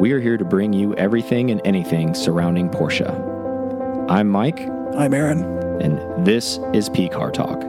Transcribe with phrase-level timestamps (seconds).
[0.00, 3.08] we are here to bring you everything and anything surrounding Porsche.
[4.10, 4.60] I'm Mike,
[4.96, 5.42] I'm Aaron.
[5.82, 7.62] and this is P Car Talk.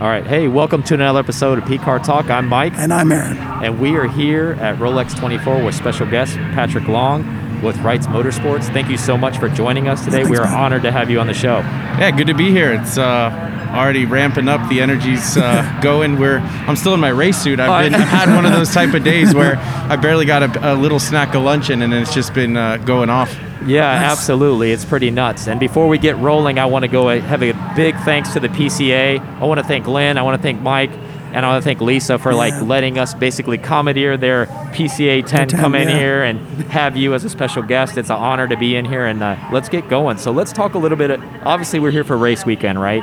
[0.00, 2.30] All right, hey, welcome to another episode of P Car Talk.
[2.30, 3.36] I'm Mike, And I'm Aaron.
[3.38, 7.24] and we are here at Rolex 24 with special guest Patrick Long
[7.62, 8.72] with Wrights Motorsports.
[8.72, 10.18] Thank you so much for joining us today.
[10.18, 10.54] Thanks, we are man.
[10.54, 11.58] honored to have you on the show.
[11.98, 12.72] Yeah, good to be here.
[12.74, 13.30] It's uh,
[13.76, 14.68] already ramping up.
[14.68, 16.18] The energy's uh, going.
[16.18, 17.60] We're I'm still in my race suit.
[17.60, 20.74] I've, been, I've had one of those type of days where I barely got a,
[20.74, 23.36] a little snack of luncheon, and it's just been uh, going off.
[23.66, 24.70] Yeah, absolutely.
[24.72, 25.48] It's pretty nuts.
[25.48, 28.48] And before we get rolling, I want to go have a big thanks to the
[28.48, 29.18] PCA.
[29.20, 30.18] I want to thank Lynn.
[30.18, 30.90] I want to thank Mike.
[31.32, 32.62] And I want to thank Lisa for like Yeah.
[32.62, 35.98] letting us basically commandeer their PCA 10 10, come in yeah.
[35.98, 36.38] here and
[36.70, 37.98] have you as a special guest.
[37.98, 40.16] It's an honor to be in here, and uh, let's get going.
[40.18, 41.10] So let's talk a little bit.
[41.44, 43.02] obviously, we're here for race weekend, right?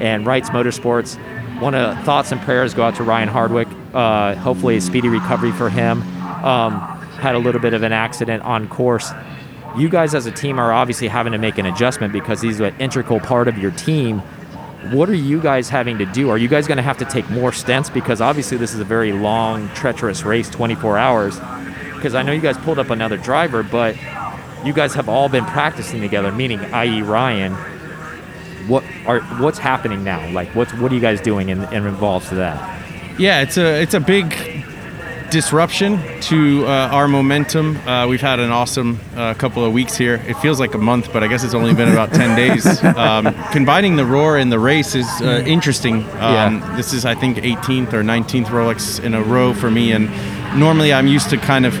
[0.00, 1.18] And Wrights Motorsports.
[1.60, 3.68] Want to thoughts and prayers go out to Ryan Hardwick.
[3.92, 6.02] Uh, hopefully, a speedy recovery for him.
[6.44, 6.80] Um,
[7.20, 9.12] had a little bit of an accident on course
[9.76, 12.74] you guys as a team are obviously having to make an adjustment because he's an
[12.78, 14.20] integral part of your team.
[14.92, 16.30] What are you guys having to do?
[16.30, 18.84] Are you guys going to have to take more stints because obviously this is a
[18.84, 21.40] very long, treacherous race, 24 hours?
[21.94, 23.96] Because I know you guys pulled up another driver, but
[24.64, 27.02] you guys have all been practicing together, meaning i.e.
[27.02, 27.56] Ryan.
[28.66, 30.28] What are what's happening now?
[30.30, 32.80] Like what's what are you guys doing in, in involves to that?
[33.18, 34.64] Yeah, it's a it's a big
[35.30, 37.76] disruption to uh, our momentum.
[37.88, 40.22] Uh, we've had an awesome uh, couple of weeks here.
[40.28, 42.84] It feels like a month, but I guess it's only been about 10 days.
[42.84, 46.04] Um, combining the roar and the race is uh, interesting.
[46.04, 46.10] Um,
[46.60, 46.76] Yeah.
[46.76, 49.90] This is, I think, 18th or 19th Rolex in a row for me.
[49.90, 50.08] And
[50.56, 51.74] normally I'm used to kind of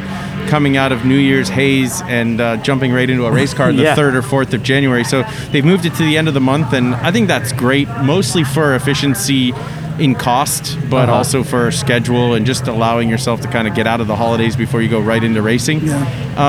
[0.48, 3.82] coming out of New Year's haze and uh, jumping right into a race car the
[3.88, 3.96] Yeah.
[3.96, 5.04] 3rd or 4th of January.
[5.04, 7.88] So they've moved it to the end of the month, and I think that's great,
[8.02, 9.52] mostly for efficiency
[9.98, 11.18] in cost, but Uh-huh.
[11.18, 14.56] also for schedule and just allowing yourself to kind of get out of the holidays
[14.56, 15.80] before you go right into racing.
[15.86, 16.04] Yeah.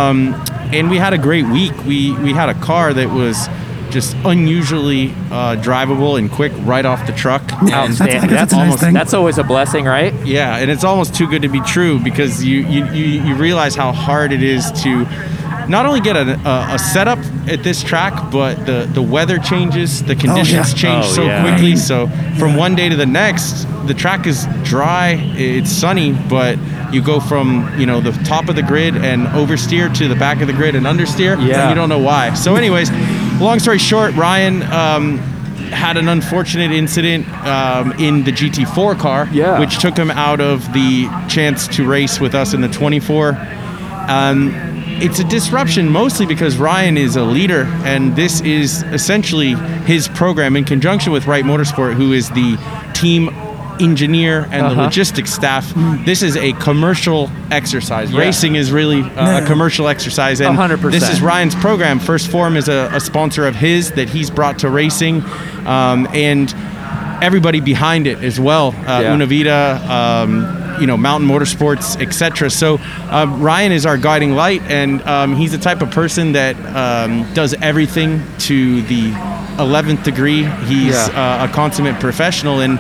[0.09, 0.33] Um,
[0.73, 1.73] and we had a great week.
[1.85, 3.47] We we had a car that was
[3.89, 7.43] just unusually uh, drivable and quick right off the truck.
[7.61, 8.29] And Outstanding.
[8.29, 10.13] That's that's a nice almost that's always a blessing, right?
[10.25, 13.75] yeah, and it's almost too good to be true because you you, you, you realize
[13.75, 15.05] how hard it is to
[15.67, 20.03] not only get a, a, a setup at this track, but the, the weather changes,
[20.03, 20.77] the conditions yeah.
[20.77, 21.41] change Oh, so yeah.
[21.41, 21.75] quickly.
[21.75, 22.07] So
[22.37, 26.57] from one day to the next, the track is dry, it's sunny, but
[26.93, 30.41] you go from you know the top of the grid and oversteer to the back
[30.41, 31.35] of the grid and understeer.
[31.45, 31.61] Yeah.
[31.61, 32.33] and you don't know why.
[32.35, 32.89] So, anyways,
[33.39, 34.63] long story short, Ryan.
[34.63, 35.17] Um,
[35.71, 39.59] had an unfortunate incident um, in the GT4 car, Yeah.
[39.59, 43.29] which took him out of the chance to race with us in the 24.
[44.07, 44.51] Um,
[45.01, 50.55] it's a disruption mostly because Ryan is a leader, and this is essentially his program
[50.55, 52.57] in conjunction with Wright Motorsport, who is the
[52.93, 53.29] team
[53.79, 54.83] engineer and the Uh-huh.
[54.83, 55.71] logistics staff.
[56.05, 58.11] This is a commercial exercise.
[58.11, 58.19] Yeah.
[58.19, 60.91] Racing is really uh, a commercial exercise, and 100%.
[60.91, 61.99] this is Ryan's program.
[61.99, 65.23] First Form is a, a sponsor of his that he's brought to racing,
[65.65, 66.53] um, and
[67.21, 68.67] everybody behind it as well.
[68.87, 69.13] Uh, Yeah.
[69.13, 72.49] Una Vida, um, you know, Mountain Motorsports, etc.
[72.49, 76.55] So um, Ryan is our guiding light, and um, he's the type of person that
[76.75, 79.11] um, does everything to the
[79.57, 80.43] 11th degree.
[80.65, 81.39] He's Yeah.
[81.41, 82.77] uh, a consummate professional, and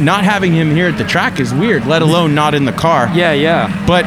[0.00, 1.86] not having him here at the track is weird.
[1.86, 3.10] Let alone not in the car.
[3.14, 3.86] Yeah, yeah.
[3.86, 4.04] But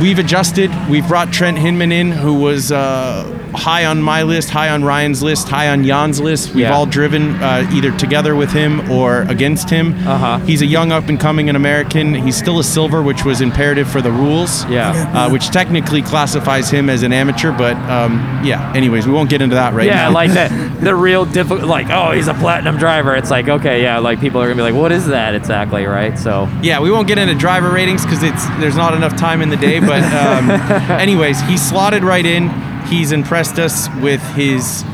[0.00, 0.70] we've adjusted.
[0.88, 3.24] We've brought Trent Hinman in, who was uh,
[3.54, 6.48] high on my list, high on Ryan's list, high on Jan's list.
[6.54, 6.74] We've Yeah.
[6.74, 9.94] all driven uh, either together with him or against him.
[10.06, 10.38] Uh-huh.
[10.40, 12.14] He's a young up and coming American.
[12.14, 14.64] He's still a silver, which was imperative for the rules.
[14.68, 14.90] Yeah.
[15.14, 18.72] Uh, which technically classifies him as an amateur, but um, yeah.
[18.74, 20.08] Anyways, we won't get into that right yeah, now.
[20.08, 20.50] Yeah, like that.
[20.86, 23.16] The real difficult, like, oh, he's a platinum driver.
[23.16, 26.18] It's like, okay, yeah, like people are gonna be like, what is that exactly, right?
[26.18, 29.48] So, Yeah, we won't get into driver ratings because it's there's not enough time in
[29.48, 29.80] the day.
[29.80, 30.50] But um,
[31.00, 32.50] anyways, he slotted right in.
[32.88, 34.84] He's impressed us with his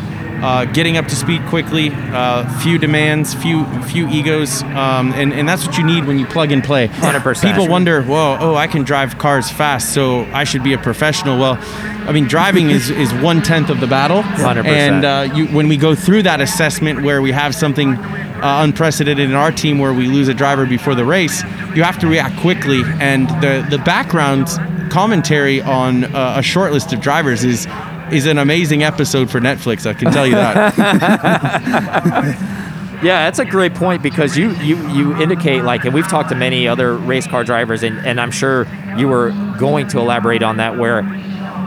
[0.43, 5.49] uh, getting up to speed quickly, uh, few demands, few few egos, um, and and
[5.49, 6.89] that's what you need when you plug and play.
[6.89, 7.43] 100%.
[7.43, 11.39] People wonder, whoa, oh, I can drive cars fast, so I should be a professional.
[11.39, 14.65] Well, I mean, driving is is one tenth of the battle, 100%.
[14.67, 19.31] and uh, you, when we go through that assessment where we have something uh, unprecedented
[19.31, 21.45] in our team where we lose a driver before the race,
[21.77, 22.83] you have to react quickly.
[22.99, 24.49] And the the background
[24.93, 27.67] commentary on uh, a short list of drivers is
[28.12, 29.87] is an amazing episode for Netflix.
[29.87, 30.77] I can tell you that.
[33.03, 36.35] yeah, that's a great point because you you you indicate like, and we've talked to
[36.35, 38.67] many other race car drivers, and and I'm sure
[38.99, 41.00] you were going to elaborate on that where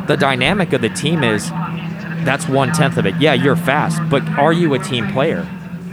[0.05, 1.49] the dynamic of the team is
[2.25, 3.15] that's one tenth of it.
[3.19, 5.47] Yeah, you're fast, but are you a team player?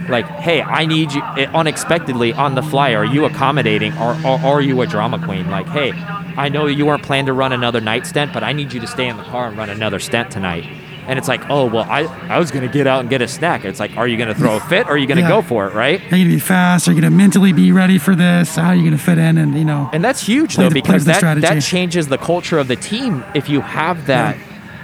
[0.09, 2.91] Like, hey, I need you eh, unexpectedly on the fly.
[2.93, 5.49] Are you accommodating or, or, or are you a drama queen?
[5.49, 5.91] Like, hey,
[6.37, 8.87] I know you weren't planning to run another night stint, but I need you to
[8.87, 10.65] stay in the car and run another stint tonight.
[11.05, 13.27] And it's like, oh, well, I, I was going to get out and get a
[13.27, 13.65] snack.
[13.65, 15.27] It's like, are you going to throw a fit or are you going to Yeah.
[15.27, 15.99] go for it, right?
[15.99, 16.87] Are you gonna be fast?
[16.87, 18.55] Are you gonna mentally be ready for this?
[18.55, 19.37] How are you gonna fit in?
[19.37, 22.67] And you know, And that's huge, though, the- because that, that changes the culture of
[22.69, 24.37] the team if you have that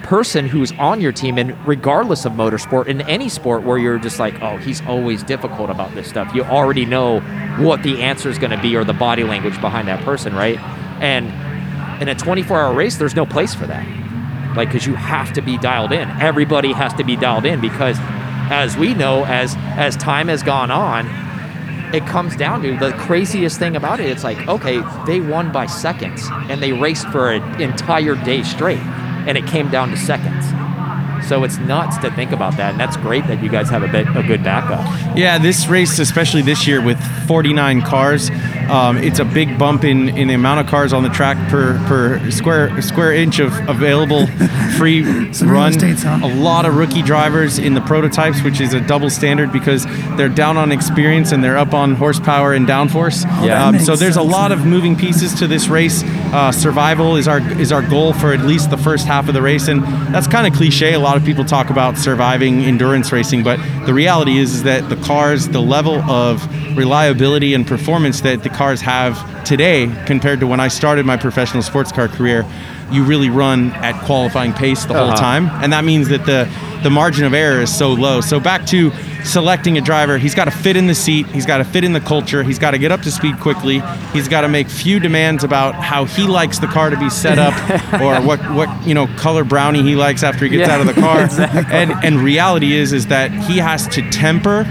[0.09, 4.17] person who's on your team, and regardless of motorsport, in any sport where you're just
[4.17, 7.19] like, oh, he's always difficult about this stuff, you already know
[7.59, 10.57] what the answer is going to be or the body language behind that person, right?
[11.00, 11.27] And
[12.01, 13.85] in a 24 hour race, there's no place for that.
[14.57, 16.09] Like, because you have to be dialed in.
[16.09, 17.97] Everybody has to be dialed in because,
[18.50, 21.06] as we know, as as time has gone on,
[21.94, 24.09] it comes down to the craziest thing about it.
[24.09, 28.81] It's like, okay, they won by seconds and they raced for an entire day straight,
[29.30, 30.46] and it came down to seconds.
[31.28, 33.88] So it's nuts to think about that, and that's great that you guys have a
[33.88, 34.84] bit a good backup.
[35.16, 38.31] Yeah, this race, especially this year with 49 cars,
[38.69, 41.77] um, it's a big bump in, in the amount of cars on the track per
[41.88, 44.27] per square square inch of available
[44.77, 45.71] free run.
[45.71, 46.19] estate, huh?
[46.24, 49.86] A lot of rookie drivers in the prototypes, which is a double standard because
[50.16, 53.24] they're down on experience and they're up on horsepower and downforce.
[53.45, 53.68] Yeah.
[53.68, 56.04] Um, so there's a lot of moving pieces to this race.
[56.04, 59.42] Uh, survival is our is our goal for at least the first half of the
[59.42, 59.83] race, and
[60.13, 60.94] that's kind of cliche.
[60.94, 64.89] A lot of people talk about surviving endurance racing, but the reality is, is that
[64.89, 66.45] the cars, the level of
[66.77, 69.13] reliability and performance that the cars have
[69.45, 72.45] today compared to when I started my professional sports car career,
[72.91, 75.15] you really run at qualifying pace the whole Uh-huh.
[75.29, 76.47] time, and that means that the
[76.83, 78.21] the margin of error is so low.
[78.21, 78.91] So back to
[79.25, 81.91] selecting a driver, he's got to fit in the seat, he's got to fit in
[81.94, 83.81] the culture, he's got to get up to speed quickly,
[84.13, 87.38] he's got to make few demands about how he likes the car to be set
[87.38, 87.53] up
[88.06, 90.88] or what what you know color brownie he likes after he gets Yeah, out of
[90.94, 91.23] the car.
[91.31, 91.63] exactly.
[91.79, 94.63] And and reality is is that he has to temper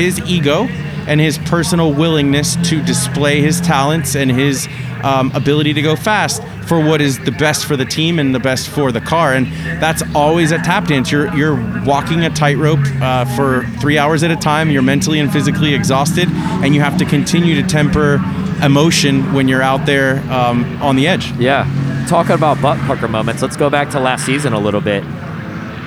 [0.00, 0.68] his ego
[1.08, 4.68] and his personal willingness to display his talents and his
[5.02, 8.38] um, ability to go fast for what is the best for the team and the
[8.38, 9.32] best for the car.
[9.32, 9.46] And
[9.80, 11.10] that's always a tap dance.
[11.10, 14.70] You're, you're walking a tightrope uh, for three hours at a time.
[14.70, 18.16] You're mentally and physically exhausted, and you have to continue to temper
[18.62, 21.32] emotion when you're out there um, on the edge.
[21.38, 21.64] Yeah.
[22.06, 25.04] Talking about butt pucker moments, let's go back to last season a little bit.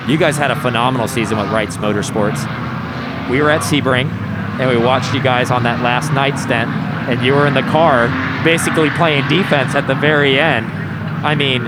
[0.08, 2.40] You guys had a phenomenal season with Wrights Motorsports.
[3.30, 4.10] We were at Sebring
[4.60, 6.68] and we watched you guys on that last night stint,
[7.08, 8.08] and you were in the car
[8.44, 10.66] basically playing defense at the very end.
[11.24, 11.62] I mean,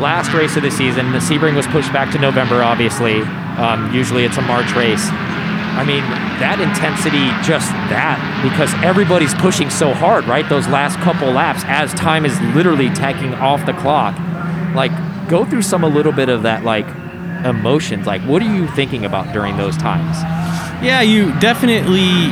[0.00, 3.22] last race of the season, the Sebring was pushed back to November, obviously.
[3.58, 5.08] Um, usually it's a March race.
[5.78, 6.02] I mean,
[6.42, 10.48] that intensity, just that, because everybody's pushing so hard, right?
[10.48, 14.18] Those last couple laps, as time is literally tacking off the clock.
[14.74, 14.90] Like,
[15.28, 16.86] go through some a little bit of that, like,
[17.44, 18.06] emotions.
[18.06, 20.16] Like, what are you thinking about during those times?
[20.80, 22.30] Yeah, you definitely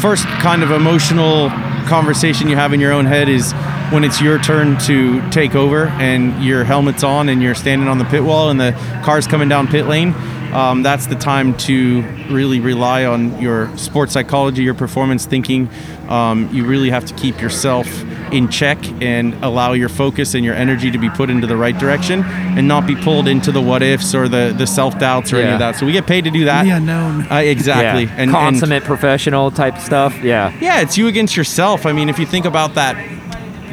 [0.00, 1.50] first kind of emotional
[1.86, 3.52] conversation you have in your own head is
[3.92, 7.98] when it's your turn to take over and your helmet's on and you're standing on
[7.98, 8.72] the pit wall and the
[9.04, 10.14] car's coming down pit lane.
[10.54, 12.00] Um, that's the time to
[12.30, 15.68] really rely on your sports psychology, your performance thinking.
[16.08, 17.86] Um, you really have to keep yourself
[18.32, 21.78] in check and allow your focus and your energy to be put into the right
[21.78, 25.36] direction and not be pulled into the what ifs or the, the self doubts or
[25.36, 25.76] any of that.
[25.76, 26.64] So we get paid to do that.
[26.64, 27.30] The unknown.
[27.30, 28.04] Uh, exactly.
[28.04, 28.12] Yeah.
[28.12, 30.16] And, and Consummate professional type stuff.
[30.22, 30.56] Yeah.
[30.60, 31.86] yeah, it's you against yourself.
[31.86, 32.96] I mean, if you think about that,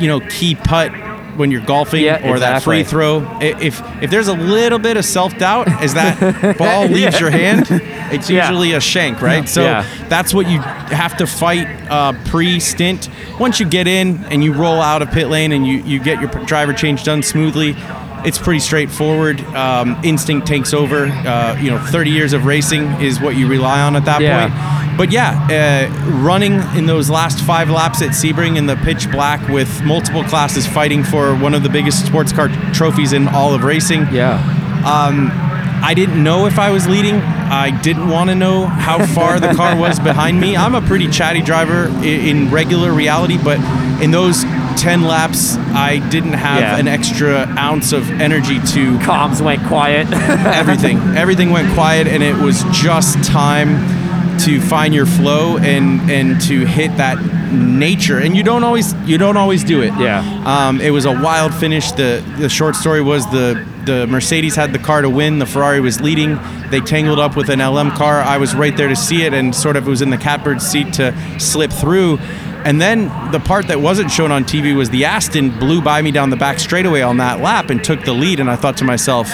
[0.02, 0.92] you know, key putt
[1.40, 5.06] when you're golfing Yeah, or that free throw, if if there's a little bit of
[5.06, 7.20] self doubt as that ball leaves Yeah.
[7.20, 7.66] your hand,
[8.12, 8.48] it's Yeah.
[8.50, 9.48] usually a shank, right?
[9.48, 9.86] So Yeah.
[10.10, 13.10] that's what you have to fight uh, pre stint.
[13.40, 16.20] Once you get in and you roll out of pit lane and you you get
[16.22, 17.76] your driver change done smoothly.
[18.26, 19.40] It's pretty straightforward.
[19.56, 21.06] Um, instinct takes over.
[21.06, 24.50] Uh, you know, 30 years of racing is what you rely on at that Yeah.
[24.50, 24.54] point.
[25.00, 29.48] But yeah, uh, running in those last five laps at Sebring in the pitch black
[29.48, 33.64] with multiple classes fighting for one of the biggest sports car trophies in all of
[33.64, 34.02] racing.
[34.12, 34.38] Yeah.
[35.82, 37.16] I didn't know if I was leading.
[37.16, 40.58] I didn't want to know how far the car was behind me.
[40.58, 43.58] I'm a pretty chatty driver i- in regular reality, but
[44.04, 44.44] in those
[44.76, 46.78] 10 laps, I didn't have Yeah.
[46.78, 50.12] an extra ounce of energy to Comms went quiet.
[50.14, 50.98] everything.
[51.16, 53.78] Everything went quiet, and it was just time
[54.46, 58.20] to find your flow and and to hit that nature.
[58.20, 59.94] And you don't always you don't always do it.
[60.00, 60.22] Yeah.
[60.46, 61.92] Um, it was a wild finish.
[61.92, 65.40] The the short story was the the Mercedes had the car to win.
[65.40, 66.40] The Ferrari was leading.
[66.70, 68.22] They tangled up with an LM car.
[68.22, 70.94] I was right there to see it, and sort of was in the catbird seat
[70.94, 72.20] to slip through.
[72.66, 76.12] And then the part that wasn't shown on TV was the Aston blew by me
[76.12, 78.40] down the back straightaway on that lap and took the lead.
[78.40, 79.30] And I thought to myself,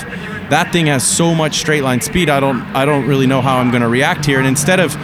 [0.50, 2.30] that thing has so much straight line speed.
[2.30, 4.40] I don't I don't really know how I'm going to react here.
[4.40, 4.96] And instead of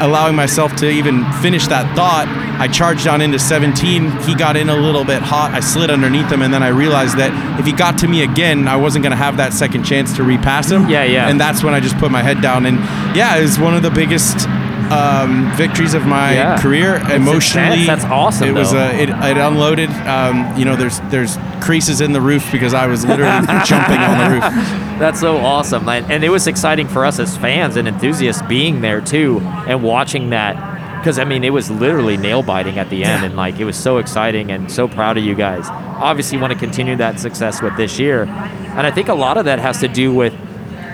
[0.00, 2.26] allowing myself to even finish that thought,
[2.60, 4.10] I charged on into 17.
[4.22, 5.52] He got in a little bit hot.
[5.52, 8.68] I slid underneath him, and then I realized that if he got to me again,
[8.68, 10.88] I wasn't going to have that second chance to repass him.
[10.88, 11.28] Yeah, yeah.
[11.28, 12.66] And that's when I just put my head down.
[12.66, 12.78] And
[13.16, 14.48] yeah, it was one of the biggest
[14.90, 16.58] um, victories of my Yeah.
[16.60, 16.96] career.
[17.10, 18.02] Emotionally, intense.
[18.02, 18.78] That's awesome, It was though.
[18.86, 19.90] uh, it, it unloaded.
[20.06, 24.18] Um, you know, there's there's creases in the roof because I was literally jumping on
[24.18, 24.98] the roof.
[24.98, 25.88] That's so awesome.
[25.88, 29.82] And, and it was exciting for us as fans and enthusiasts being there too and
[29.82, 30.76] watching that.
[30.98, 33.24] Because, I mean, it was literally nail biting at the end.
[33.24, 35.64] And, like, it was so exciting and so proud of you guys.
[35.68, 38.24] Obviously, want to continue that success with this year.
[38.24, 40.34] And I think a lot of that has to do with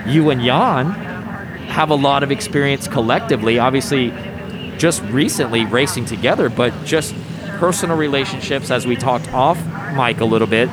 [0.05, 0.91] you and Jan
[1.67, 3.59] have a lot of experience collectively.
[3.59, 4.11] Obviously,
[4.77, 7.15] just recently racing together, but just
[7.57, 10.69] personal relationships, as we talked off Mike a little bit.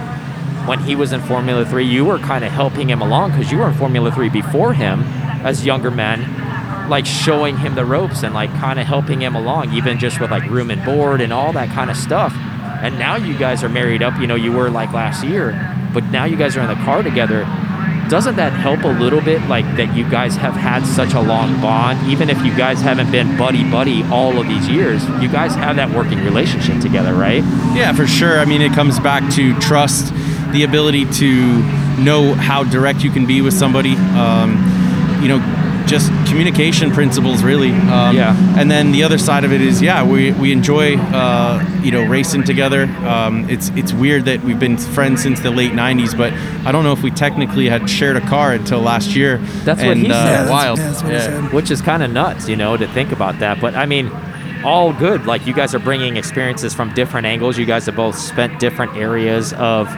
[0.67, 3.59] When he was in Formula Three, you were kind of helping him along because you
[3.59, 5.03] were in Formula Three before him
[5.45, 9.73] as younger men, like showing him the ropes and like kind of helping him along,
[9.73, 12.33] even just with like room and board and all that kind of stuff.
[12.35, 14.21] And now you guys are married up.
[14.21, 15.53] You know, you were like last year,
[15.93, 17.45] but now you guys are in the car together
[18.09, 21.61] doesn't that help a little bit like that you guys have had such a long
[21.61, 25.55] bond even if you guys haven't been buddy buddy all of these years you guys
[25.55, 27.43] have that working relationship together right
[27.75, 28.39] Yeah, for sure.
[28.39, 30.13] I mean, it comes back to trust,
[30.53, 31.63] the ability to
[31.99, 33.95] know how direct you can be with somebody.
[33.97, 34.51] Um,
[35.23, 35.39] you know,
[35.93, 37.73] just communication principles, really.
[37.73, 38.59] Um, Yeah.
[38.59, 42.03] And then the other side of it is, yeah, we, we enjoy, uh, you know,
[42.17, 42.83] racing together.
[43.07, 46.33] Um, it's it's weird that we've been friends since the late '90s, but
[46.67, 49.39] I don't know if we technically had shared a car until last year.
[49.67, 50.45] That's what he uh, said.
[50.47, 50.79] Yeah, wild.
[50.79, 51.53] yeah, that's what he said.
[51.53, 54.11] which is kind of nuts you know to think about that but i mean
[54.65, 58.17] all good like you guys are bringing experiences from different angles you guys have both
[58.17, 59.89] spent different areas of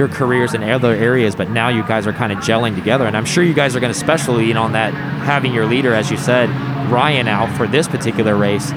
[0.00, 3.06] your careers in other areas but now you guys are kind of gelling together.
[3.06, 5.92] And i'm sure you guys are going to especially lean on that having your leader
[5.92, 6.48] as you said
[6.90, 8.72] ryan out for this particular race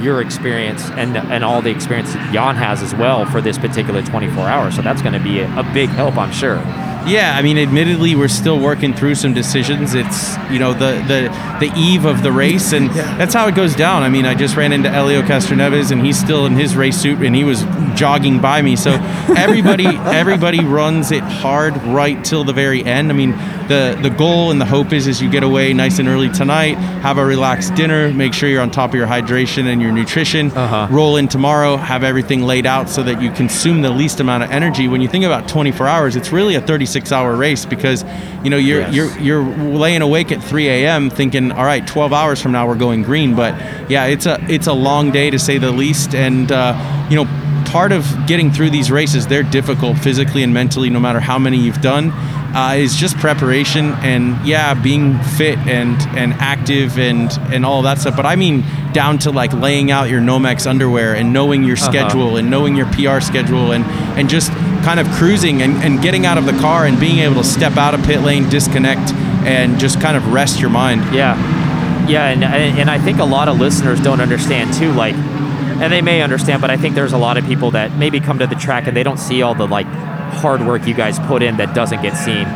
[0.00, 4.02] your experience and and all the experience that Jan has as well for this particular
[4.02, 6.62] 24 hours so that's going to be a, a big help i'm sure
[7.06, 9.94] Yeah, I mean, admittedly, we're still working through some decisions.
[9.94, 11.20] It's you know the the
[11.64, 13.16] the eve of the race, and Yeah.
[13.16, 14.02] that's how it goes down.
[14.02, 17.18] I mean, I just ran into Helio Castroneves, and he's still in his race suit,
[17.26, 17.62] and he was
[17.94, 18.76] jogging by me.
[18.76, 18.90] So
[19.44, 23.10] everybody everybody runs it hard right till the very end.
[23.10, 23.30] I mean,
[23.68, 26.76] the the goal and the hope is is you get away nice and early tonight,
[27.06, 30.50] have a relaxed dinner, make sure you're on top of your hydration and your nutrition.
[30.50, 30.88] Uh-huh.
[30.90, 34.50] Roll in tomorrow, have everything laid out so that you consume the least amount of
[34.50, 34.88] energy.
[34.88, 38.04] When you think about 24 hours, it's really a 36 hour race because
[38.44, 38.94] you know you're Yes.
[38.94, 41.10] you're you're laying awake at 3 a.m.
[41.10, 43.34] thinking, all right, 12 hours from now we're going green.
[43.34, 43.54] But
[43.90, 47.44] yeah, it's a it's a long day to say the least, and uh, you know.
[47.64, 51.58] Part of getting through these races, they're difficult physically and mentally, no matter how many
[51.58, 52.12] you've done,
[52.54, 57.98] uh, is just preparation and yeah, being fit and and active and and all that
[57.98, 58.16] stuff.
[58.16, 61.90] But I mean, down to like laying out your Nomex underwear and knowing your Uh-huh.
[61.90, 63.84] schedule and knowing your PR schedule and
[64.18, 64.50] and just
[64.82, 67.76] kind of cruising and, and getting out of the car and being able to step
[67.76, 69.12] out of pit lane, disconnect,
[69.44, 71.02] and just kind of rest your mind.
[71.14, 71.36] Yeah,
[72.08, 74.92] yeah, and and I think a lot of listeners don't understand too.
[74.92, 78.20] Like, and they may understand, but I think there's a lot of people that maybe
[78.20, 79.86] come to the track and they don't see all the like
[80.28, 82.46] hard work you guys put in that doesn't get seen.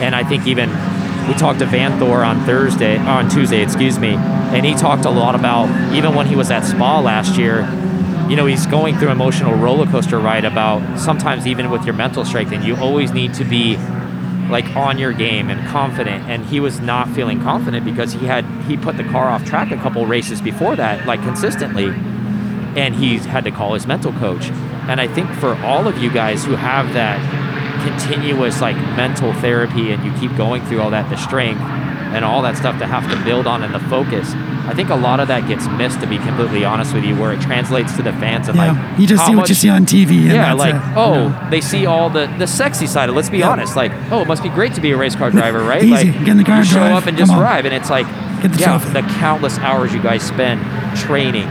[0.00, 0.70] And I think even
[1.28, 5.34] we talked to Vanthoor on Thursday, on Tuesday, excuse me, and he talked a lot
[5.34, 7.68] about even when he was at Spa last year.
[8.28, 12.24] You know, he's going through emotional roller coaster ride about sometimes even with your mental
[12.24, 13.76] strength, and you always need to be
[14.50, 18.44] like on your game and confident and he was not feeling confident because he had
[18.64, 21.94] he put the car off track a couple races before that like consistently
[22.76, 24.44] and he had to call his mental coach
[24.88, 27.18] and i think for all of you guys who have that
[27.84, 31.60] continuous like mental therapy and you keep going through all that the strength
[32.12, 34.32] and all that stuff to have to build on and the focus
[34.66, 37.32] i think a lot of that gets missed to be completely honest with you where
[37.32, 39.86] it translates to the fans and Yeah, like you just see what you see on
[39.86, 40.22] TV.
[40.24, 43.14] And yeah, like it, oh, they see all the the sexy side of.
[43.14, 43.16] it.
[43.16, 43.50] Let's be Yeah.
[43.50, 45.82] honest, like oh, it must be great to be a race car driver, right?
[45.82, 46.10] Easy.
[46.12, 46.92] Like Get in the car you and show drive.
[47.02, 48.06] up and just drive, and it's like
[48.42, 48.92] Get the yeah, trophy.
[49.00, 50.60] the countless hours you guys spend
[50.98, 51.46] training,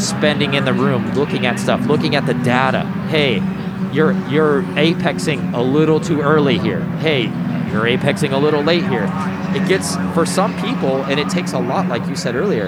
[0.00, 2.84] spending in the room, looking at stuff, looking at the data.
[3.08, 3.42] Hey,
[3.92, 6.82] you're you're apexing a little too early here.
[6.98, 7.24] Hey,
[7.70, 9.10] you're apexing a little late here.
[9.54, 12.66] It gets for some people, and it takes a lot, like you said earlier.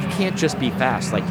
[0.00, 1.12] You can't just be fast.
[1.12, 1.24] Like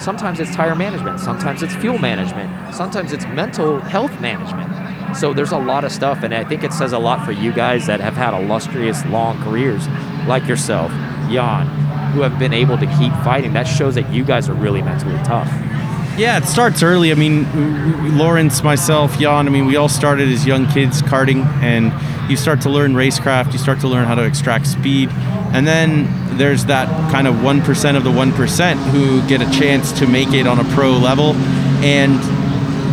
[0.00, 5.16] sometimes it's tire management, sometimes it's fuel management, sometimes it's mental health management.
[5.16, 7.52] So there's a lot of stuff, and I think it says a lot for you
[7.52, 9.86] guys that have had illustrious long careers,
[10.26, 10.90] like yourself,
[11.30, 11.66] Jan,
[12.10, 13.52] who have been able to keep fighting.
[13.54, 15.48] That shows that you guys are really mentally tough.
[16.18, 17.12] Yeah, it starts early.
[17.12, 17.46] I mean,
[18.18, 21.92] Laurens, myself, Jan, I mean, we all started as young kids karting, and
[22.30, 25.08] you start to learn racecraft, you start to learn how to extract speed,
[25.54, 30.06] and then there's that kind of 1% of the 1% who get a chance to
[30.06, 31.34] make it on a pro level.
[31.82, 32.20] And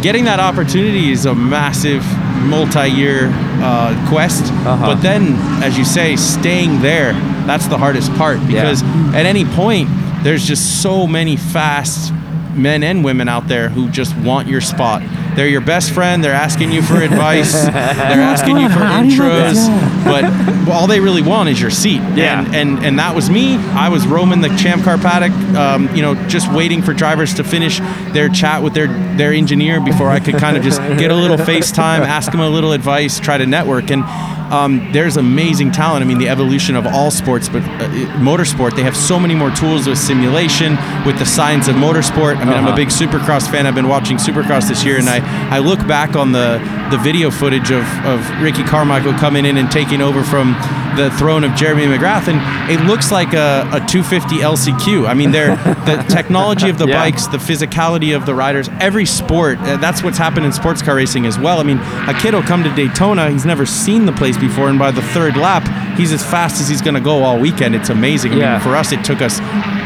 [0.01, 2.03] getting that opportunity is a massive
[2.45, 3.29] multi-year
[3.61, 4.85] uh, quest Uh-huh.
[4.93, 5.33] but then
[5.63, 7.13] as you say staying there
[7.47, 9.89] that's the hardest part because at any point
[10.23, 12.13] there's just so many fast
[12.53, 15.01] men and women out there who just want your spot
[15.37, 19.07] they're your best friend they're asking you for advice they're asking you for How do
[19.07, 22.43] you intros but all they really want is your seat Yeah.
[22.43, 26.01] and, and and that was me i was roaming the champ car paddock um, you
[26.01, 27.79] know just waiting for drivers to finish
[28.13, 31.37] their chat with their their engineer before i could kind of just get a little
[31.37, 34.03] facetime ask them a little advice try to network and
[34.47, 36.05] um, there's amazing talent.
[36.05, 37.89] I mean, the evolution of all sports, but uh,
[38.23, 42.37] motorsport, they have so many more tools with simulation, with the science of motorsport.
[42.37, 42.75] I mean, I'm a Uh-huh.
[42.77, 43.67] big Supercross fan.
[43.67, 46.59] I've been watching Supercross this year, and I, I look back on the,
[46.91, 50.53] the video footage of, of Ricky Carmichael coming in and taking over from
[50.97, 52.39] the throne of Jeremy McGrath, and
[52.71, 55.07] it looks like a, a 250 LCQ.
[55.07, 55.55] I mean, they're,
[55.85, 56.95] the technology of the Yeah.
[57.03, 60.95] bikes, the physicality of the riders, every sport, uh, that's what's happened in sports car
[60.95, 61.59] racing as well.
[61.59, 64.79] I mean, a kid will come to Daytona, he's never seen the place before, and
[64.79, 65.63] by the third lap,
[65.97, 67.75] he's as fast as he's going to go all weekend.
[67.75, 68.33] It's amazing.
[68.33, 68.51] I Yeah.
[68.53, 69.39] mean, for us, it took us,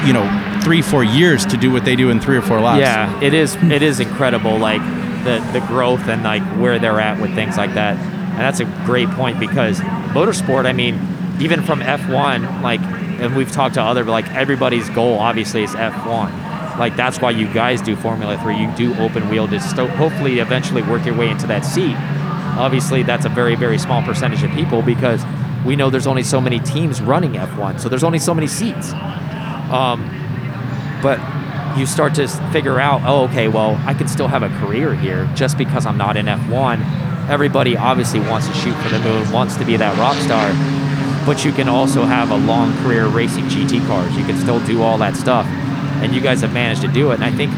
[0.07, 0.25] you know,
[0.63, 2.79] three, four years to do what they do in three or four laps.
[2.79, 3.55] Yeah, it is.
[3.63, 4.81] It is incredible, like
[5.24, 7.98] the the growth and like where they're at with things like that.
[7.98, 10.66] And that's a great point because motorsport.
[10.66, 10.96] I mean,
[11.40, 16.78] even from F1, like, and we've talked to other like everybody's goal obviously is F1.
[16.78, 18.58] Like that's why you guys do Formula Three.
[18.58, 21.96] You do open wheel to sto- hopefully eventually work your way into that seat.
[22.58, 25.24] Obviously, that's a very very small percentage of people because
[25.66, 28.94] we know there's only so many teams running F1, so there's only so many seats.
[29.72, 30.10] Um,
[31.01, 31.20] but
[31.78, 35.30] you start to figure out, oh, okay, well, I can still have a career here
[35.36, 37.30] just because I'm not in F1.
[37.30, 40.51] Everybody obviously wants to shoot for the moon, wants to be that rock star,
[41.25, 44.16] but you can also have a long career racing GT cars.
[44.18, 47.16] You can still do all that stuff, and you guys have managed to do it.
[47.16, 47.51] And I think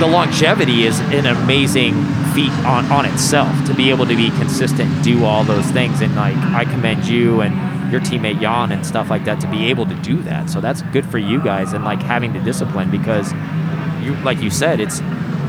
[0.00, 1.94] the longevity is an amazing
[2.34, 6.16] feat on, on itself to be able to be consistent do all those things and
[6.16, 9.86] like i commend you and your teammate jan and stuff like that to be able
[9.86, 10.50] to do that.
[10.50, 13.32] So that's good for you guys and like having the discipline because
[14.02, 15.00] you like you said it's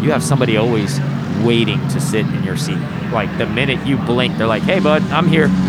[0.01, 0.99] you have somebody always
[1.43, 2.77] waiting to sit in your seat.
[3.11, 5.49] Like the minute you blink they're like hey bud i'm here.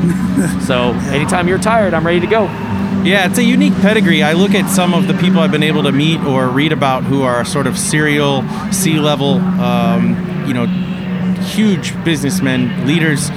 [0.66, 2.44] So anytime you're tired i'm ready to go.
[3.04, 4.22] Yeah, it's a unique pedigree.
[4.22, 7.04] I look at some of the people I've been able to meet or read about
[7.04, 10.64] who are sort of serial C-level, um, you know,
[11.44, 13.28] huge businessmen, leaders,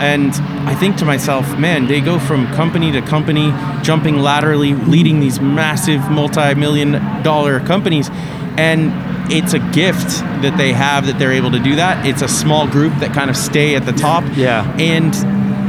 [0.00, 0.32] and
[0.68, 3.52] I think to myself, man, they go from company to company,
[3.82, 8.10] jumping laterally, leading these massive multi-million dollar companies,
[8.56, 8.92] and
[9.32, 10.08] it's a gift
[10.42, 12.06] that they have that they're able to do that.
[12.06, 14.24] It's a small group that kind of stay at the top.
[14.36, 14.70] Yeah.
[14.78, 15.14] And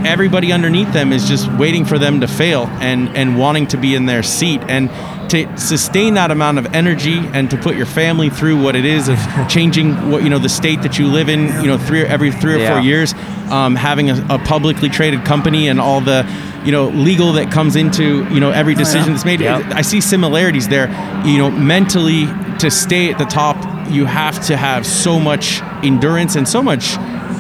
[0.05, 3.95] everybody underneath them is just waiting for them to fail and and wanting to be
[3.95, 4.89] in their seat and
[5.29, 9.09] to sustain that amount of energy and to put your family through what it is
[9.09, 9.17] of
[9.49, 12.53] changing what you know the state that you live in you know three every three
[12.55, 12.73] or Yeah.
[12.73, 13.13] four years
[13.49, 16.25] um, having a, a publicly traded company and all the
[16.63, 19.73] you know legal that comes into you know every decision that's made Yep.
[19.73, 20.87] I see similarities there
[21.25, 22.27] you know mentally
[22.59, 23.57] to stay at the top
[23.91, 26.95] you have to have so much endurance and so much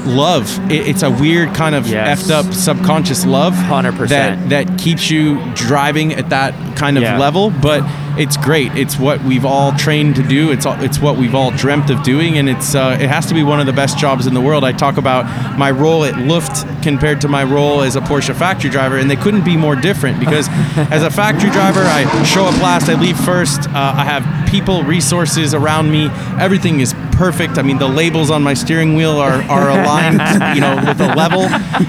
[0.05, 2.23] love it, it's a weird kind of Yes.
[2.23, 4.09] effed up subconscious love 100%.
[4.09, 7.17] that that keeps you driving at that kind of Yeah.
[7.17, 7.83] level but
[8.17, 11.51] it's great it's what we've all trained to do it's all, it's what we've all
[11.51, 14.25] dreamt of doing and it's uh, it has to be one of the best jobs
[14.27, 15.25] in the world I talk about
[15.57, 19.15] my role at Luft compared to my role as a Porsche factory driver and they
[19.17, 20.47] couldn't be more different because
[20.91, 24.83] as a factory driver I show up last I leave first uh, I have people
[24.83, 27.57] resources around me everything is perfect.
[27.57, 30.19] I mean the labels on my steering wheel are, are aligned
[30.55, 31.41] you know with a level.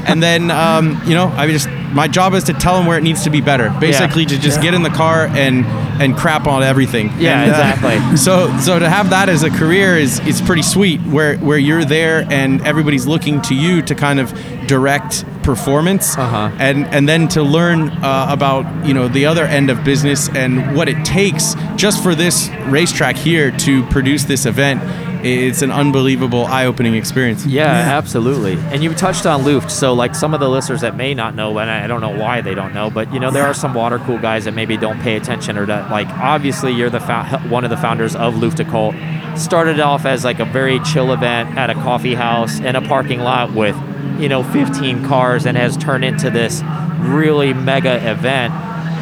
[0.07, 3.03] And then um, you know I just my job is to tell them where it
[3.03, 3.71] needs to be better.
[3.81, 5.65] Basically to just get in the car and
[6.03, 7.11] and crap on everything.
[7.19, 8.17] Yeah, And, uh, exactly.
[8.17, 11.85] so so to have that as a career is is pretty sweet where where you're
[11.85, 14.33] there and everybody's looking to you to kind of
[14.67, 16.51] direct performance Uh-huh.
[16.59, 20.77] and and then to learn uh, about you know the other end of business and
[20.77, 24.83] what it takes just for this racetrack here to produce this event
[25.27, 28.55] it's an unbelievable eye-opening experience Yeah, absolutely.
[28.73, 31.59] And you touched on Luft, so like some of the listeners that may not know,
[31.59, 33.99] and I don't know why they don't know, but you know there are some water
[34.01, 37.65] cool guys that maybe don't pay attention or that like obviously you're the fou- one
[37.65, 39.39] of the founders of Luftgekühlt.
[39.39, 43.21] Started off as like a very chill event at a coffee house in a parking
[43.21, 43.77] lot with
[44.19, 46.63] you know 15 cars and has turned into this
[47.01, 48.53] really mega event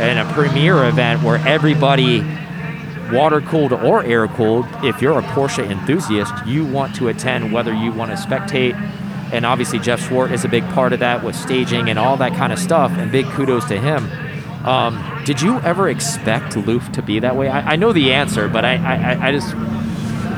[0.00, 2.18] and a premier event where everybody
[3.12, 7.72] water cooled or air cooled, if you're a Porsche enthusiast, you want to attend whether
[7.72, 8.74] you want to spectate.
[9.32, 12.34] And obviously, Jeff Zwart is a big part of that with staging and all that
[12.34, 12.92] kind of stuff.
[12.92, 14.08] And big kudos to him.
[14.64, 17.48] Um, did you ever expect Luft to be that way?
[17.48, 19.54] I, I know the answer, but I, I, I just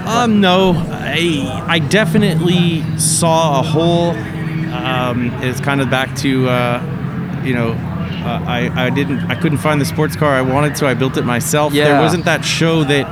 [0.06, 4.10] Um, no, I I definitely saw a hole.
[4.72, 7.72] Um, it's kind of back to uh, you know,
[8.26, 11.16] uh, I I didn't I couldn't find the sports car I wanted, so I built
[11.16, 11.72] it myself.
[11.92, 13.06] There wasn't that show that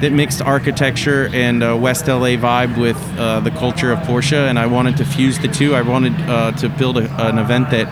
[0.00, 4.58] that mixed architecture and uh, West LA vibe with uh, the culture of Porsche, and
[4.58, 5.74] I wanted to fuse the two.
[5.74, 7.88] I wanted uh, to build a, an event that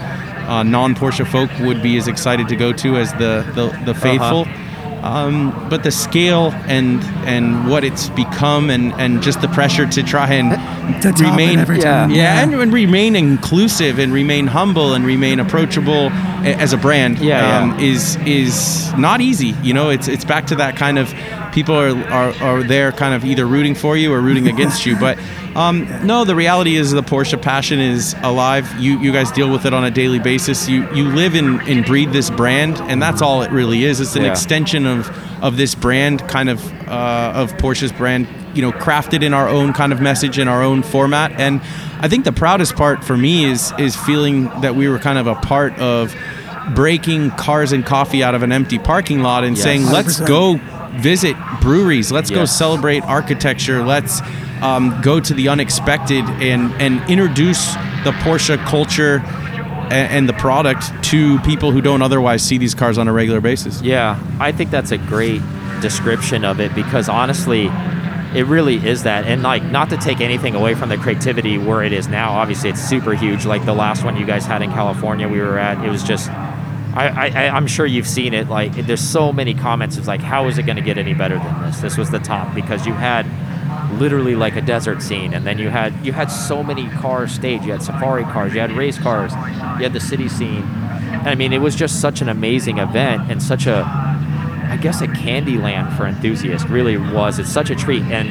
[0.49, 4.47] uh, non-Porsche folk would be as excited to go to as the the, the faithful.
[5.07, 10.03] Um, but the scale and and what it's become and, and just the pressure to
[10.03, 10.51] try and
[11.03, 11.85] To remain every Yeah.
[11.85, 12.11] time.
[12.11, 16.11] yeah, and, and remain inclusive and remain humble and remain approachable
[16.45, 17.73] as a brand Yeah, yeah.
[17.75, 19.55] um, is is not easy.
[19.63, 21.13] You know, it's it's back to that kind of
[21.57, 24.95] people are, are are there kind of either rooting for you or rooting against you.
[24.97, 25.19] But
[25.57, 28.69] um, no, the reality is the Porsche passion is alive.
[28.79, 30.69] You you guys deal with it on a daily basis.
[30.69, 34.01] You you live and, and breathe this brand, and that's all it really is.
[34.01, 34.31] It's an Yeah.
[34.33, 35.09] extension of
[35.43, 38.29] of this brand, kind of uh, of Porsche's brand.
[38.55, 41.33] You know, crafted in our own kind of message in our own format.
[41.33, 41.61] And
[42.01, 45.27] I think the proudest part for me is is feeling that we were kind of
[45.27, 46.15] a part of
[46.75, 49.63] breaking cars and coffee out of an empty parking lot and Yes.
[49.65, 50.27] saying, let's 100%.
[50.27, 50.61] go
[50.99, 52.11] visit breweries.
[52.13, 53.85] Let's go celebrate architecture.
[53.85, 54.21] Let's
[54.63, 59.23] um, go to the unexpected and and introduce the Porsche culture
[59.91, 63.41] and, and the product to people who don't otherwise see these cars on a regular
[63.41, 63.83] basis.
[63.83, 65.43] Yeah, I think that's a great
[65.81, 67.67] description of it because honestly,
[68.35, 69.25] it really is that.
[69.27, 72.33] And like, not to take anything away from the creativity where it is now.
[72.33, 73.47] Obviously, it's super huge.
[73.47, 75.85] Like the last one you guys had in California, we were at.
[75.85, 76.31] It was just.
[76.97, 78.49] I, I, I'm sure you've seen it.
[78.49, 79.97] Like, there's so many comments.
[79.97, 81.81] It's like, how is it going to get any better than this?
[81.81, 83.27] This was the top because you had
[84.01, 87.65] literally like a desert scene, and then you had you had so many cars staged.
[87.65, 90.63] You had safari cars, you had race cars, you had the city scene.
[90.63, 95.01] And I mean, it was just such an amazing event and such a, I guess,
[95.01, 96.69] a candy land for enthusiasts.
[96.69, 97.39] Really was.
[97.39, 98.29] It's such a treat and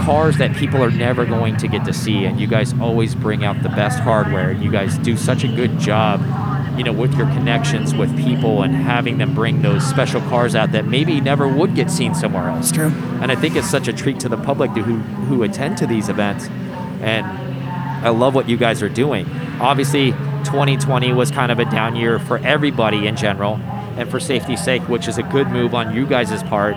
[0.00, 2.24] cars that people are never going to get to see.
[2.24, 4.50] And you guys always bring out the best hardware.
[4.50, 6.20] And you guys do such a good job,
[6.76, 10.72] you know, with your connections with people and having them bring those special cars out
[10.72, 12.70] that maybe never would get seen somewhere else.
[12.70, 12.88] It's true.
[13.20, 15.86] And I think it's such a treat to the public to who who attend to
[15.86, 16.46] these events.
[17.02, 17.26] And
[18.04, 19.30] I love what you guys are doing.
[19.60, 20.12] Obviously,
[20.44, 23.56] 2020 was kind of a down year for everybody in general,
[23.96, 26.76] and for safety's sake, which is a good move on you guys' part.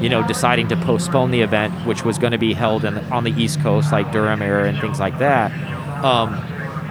[0.00, 3.22] You know, deciding to postpone the event, which was going to be held in, on
[3.22, 5.52] the East Coast, like Durham area and things like that.
[6.02, 6.42] Um,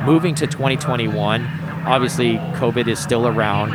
[0.06, 1.44] moving to 2021,
[1.86, 3.72] obviously COVID is still around,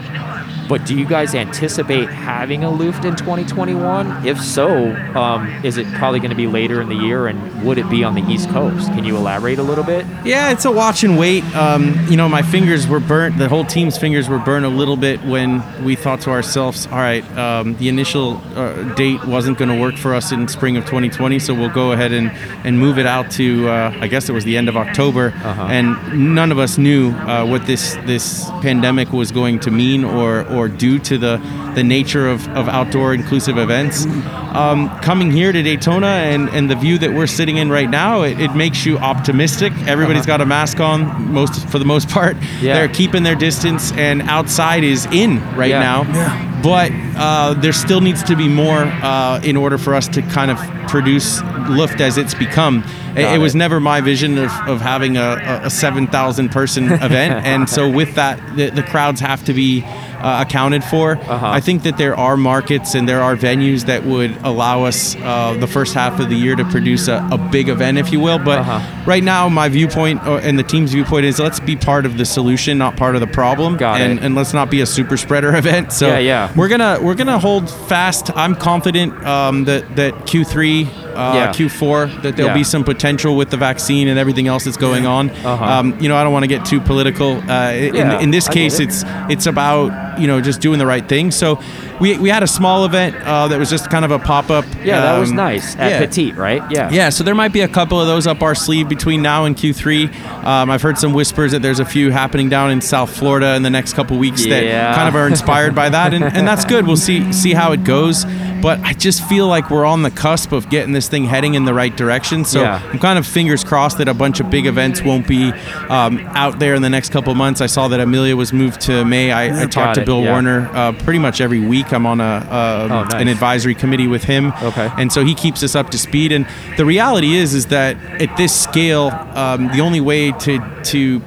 [0.69, 4.27] but do you guys anticipate having a Luft in 2021?
[4.27, 7.79] If so, um, is it probably going to be later in the year, and would
[7.79, 8.89] it be on the East Coast?
[8.89, 10.07] Can you elaborate a little bit?
[10.25, 11.45] Yeah, it's a watch and wait.
[11.55, 13.39] Um, you know, my fingers were burnt.
[13.39, 16.99] The whole team's fingers were burnt a little bit when we thought to ourselves, all
[16.99, 20.85] right, um, the initial uh, date wasn't going to work for us in spring of
[20.85, 22.31] 2020, so we'll go ahead and,
[22.65, 25.33] and move it out to, uh, I guess it was the end of October.
[25.37, 25.67] Uh-huh.
[25.71, 30.45] And none of us knew uh, what this this pandemic was going to mean or,
[30.57, 31.37] or due to the,
[31.75, 34.07] the nature of, of outdoor inclusive events.
[34.07, 38.23] Um, coming here to Daytona and, and the view that we're sitting in right now,
[38.23, 39.73] it, it makes you optimistic.
[39.87, 42.37] Everybody's got a mask on, most for the most part.
[42.37, 42.59] Uh-huh.
[42.63, 42.75] Yeah.
[42.75, 45.81] They're keeping their distance, and outside is in right Yeah.
[45.81, 46.03] now.
[46.05, 46.53] Yeah.
[46.63, 50.51] But uh, there still needs to be more uh, in order for us to kind
[50.51, 52.83] of produce Luft as it's become.
[53.15, 55.21] It, it was never my vision of, of having a,
[55.63, 57.45] a, a 7,000 person event.
[57.47, 59.81] And so, with that, the, the crowds have to be
[60.27, 61.13] uh, accounted for.
[61.17, 61.47] Uh-huh.
[61.59, 65.55] I think that there are markets and there are venues that would allow us uh,
[65.65, 68.39] the first half of the year to produce a, a big event, if you will.
[68.39, 68.81] But Uh-huh.
[69.07, 72.25] right now, my viewpoint uh, and the team's viewpoint is let's be part of the
[72.25, 73.77] solution, not part of the problem.
[73.77, 74.25] Got and, it.
[74.25, 75.93] and let's not be a super spreader event.
[75.93, 76.53] So Yeah, yeah.
[76.57, 78.31] we're gonna we're gonna hold fast.
[78.37, 81.53] I'm confident um, that that Q3, uh, Yeah.
[81.53, 82.55] Q4, that there'll Yeah.
[82.55, 85.31] be some potential with the vaccine and everything else that's going on.
[85.31, 85.65] Uh-huh.
[85.65, 87.43] Um, you know, I don't want to get too political.
[87.49, 88.89] Uh, in, Yeah, in this case, it.
[88.89, 91.31] it's it's about you know just doing the right thing.
[91.31, 91.59] So
[92.01, 94.65] we, we had a small event uh, that was just kind of a pop up.
[94.85, 95.97] Yeah, that was nice at.
[96.01, 96.63] Petite, right?
[96.71, 96.91] Yeah.
[96.91, 99.57] Yeah, so there might be a couple of those up our sleeve between now and
[99.57, 100.45] Q3.
[100.45, 103.63] Um, I've heard some whispers that there's a few happening down in South Florida in
[103.63, 106.87] the next couple weeks that kind of are inspired by that, and, and that's good.
[106.87, 108.25] We'll see see how it goes.
[108.63, 111.65] But I just feel like we're on the cusp of getting this thing heading in
[111.65, 112.45] the right direction.
[112.45, 112.83] So Yeah.
[112.93, 115.53] I'm kind of fingers crossed that a bunch of big events won't be
[115.89, 117.61] um, out there in the next couple months.
[117.61, 119.31] I saw that Amelia was moved to May.
[119.33, 120.33] I, I talked to Bill yeah.
[120.33, 121.93] Warner uh, pretty much every week.
[121.93, 123.15] I'm on a uh, Oh, nice.
[123.15, 124.53] an advisory committee with him.
[124.63, 124.89] Okay.
[124.97, 126.33] And so he keeps us up to speed.
[126.33, 131.21] And the reality is, is that at this scale, um, the only way to to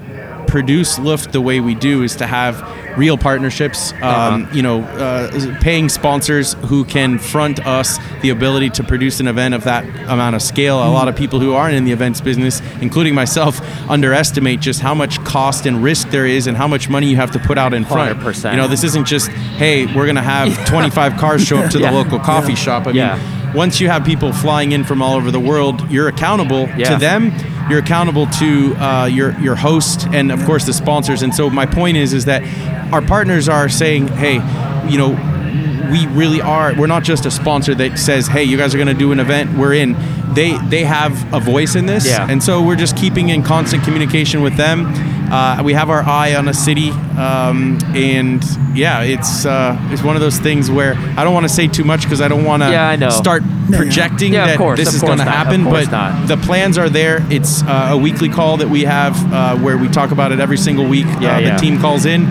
[0.47, 2.55] produce Luft the way we do is to have
[2.97, 3.93] real partnerships.
[3.93, 4.45] Um, Uh-huh.
[4.53, 9.53] You know, uh, paying sponsors who can front us the ability to produce an event
[9.53, 10.77] of that amount of scale.
[10.83, 14.93] A lot of people who aren't in the events business, including myself, underestimate just how
[14.93, 17.73] much cost and risk there is, and how much money you have to put out
[17.73, 18.19] in front.
[18.19, 18.51] 100%.
[18.51, 21.91] You know, this isn't just hey, we're gonna have 25 cars show up to Yeah.
[21.91, 22.87] the local coffee shop.
[22.87, 23.15] I Yeah.
[23.15, 26.89] mean, once you have people flying in from all over the world, you're accountable Yeah.
[26.91, 27.31] to them.
[27.69, 31.21] You're accountable to uh, your your host and of course the sponsors.
[31.21, 32.43] And so my point is is that
[32.91, 34.35] our partners are saying, hey,
[34.89, 35.11] you know,
[35.91, 36.73] we really are.
[36.75, 39.19] We're not just a sponsor that says, hey, you guys are going to do an
[39.19, 39.57] event.
[39.57, 39.95] We're in.
[40.33, 42.27] They they have a voice in this, Yeah.
[42.29, 44.85] and so we're just keeping in constant communication with them.
[45.31, 48.43] Uh, we have our eye on a city, um, and
[48.75, 51.83] yeah, it's uh, it's one of those things where I don't want to say too
[51.83, 55.01] much because I don't want to Yeah, start projecting Yeah, of that course, this is
[55.01, 55.63] going to happen.
[55.63, 56.27] But not.
[56.27, 57.25] the plans are there.
[57.31, 60.57] It's uh, a weekly call that we have uh, where we talk about it every
[60.57, 61.05] single week.
[61.19, 61.55] Yeah, uh, yeah.
[61.55, 62.25] The team calls in,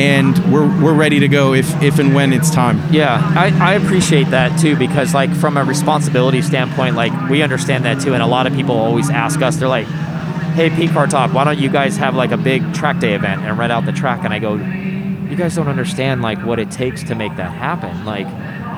[0.00, 2.80] and we're we're ready to go if if and when it's time.
[2.90, 7.84] Yeah, I, I appreciate that too because like from a responsibility standpoint, like we understand
[7.84, 9.86] that too, and a lot of people always ask us, they're like,
[10.54, 13.42] "Hey, P Car Talk, why don't you guys have like a big track day event
[13.42, 16.70] and rent out the track?" And I go, "You guys don't understand like what it
[16.70, 18.06] takes to make that happen.
[18.06, 18.26] Like,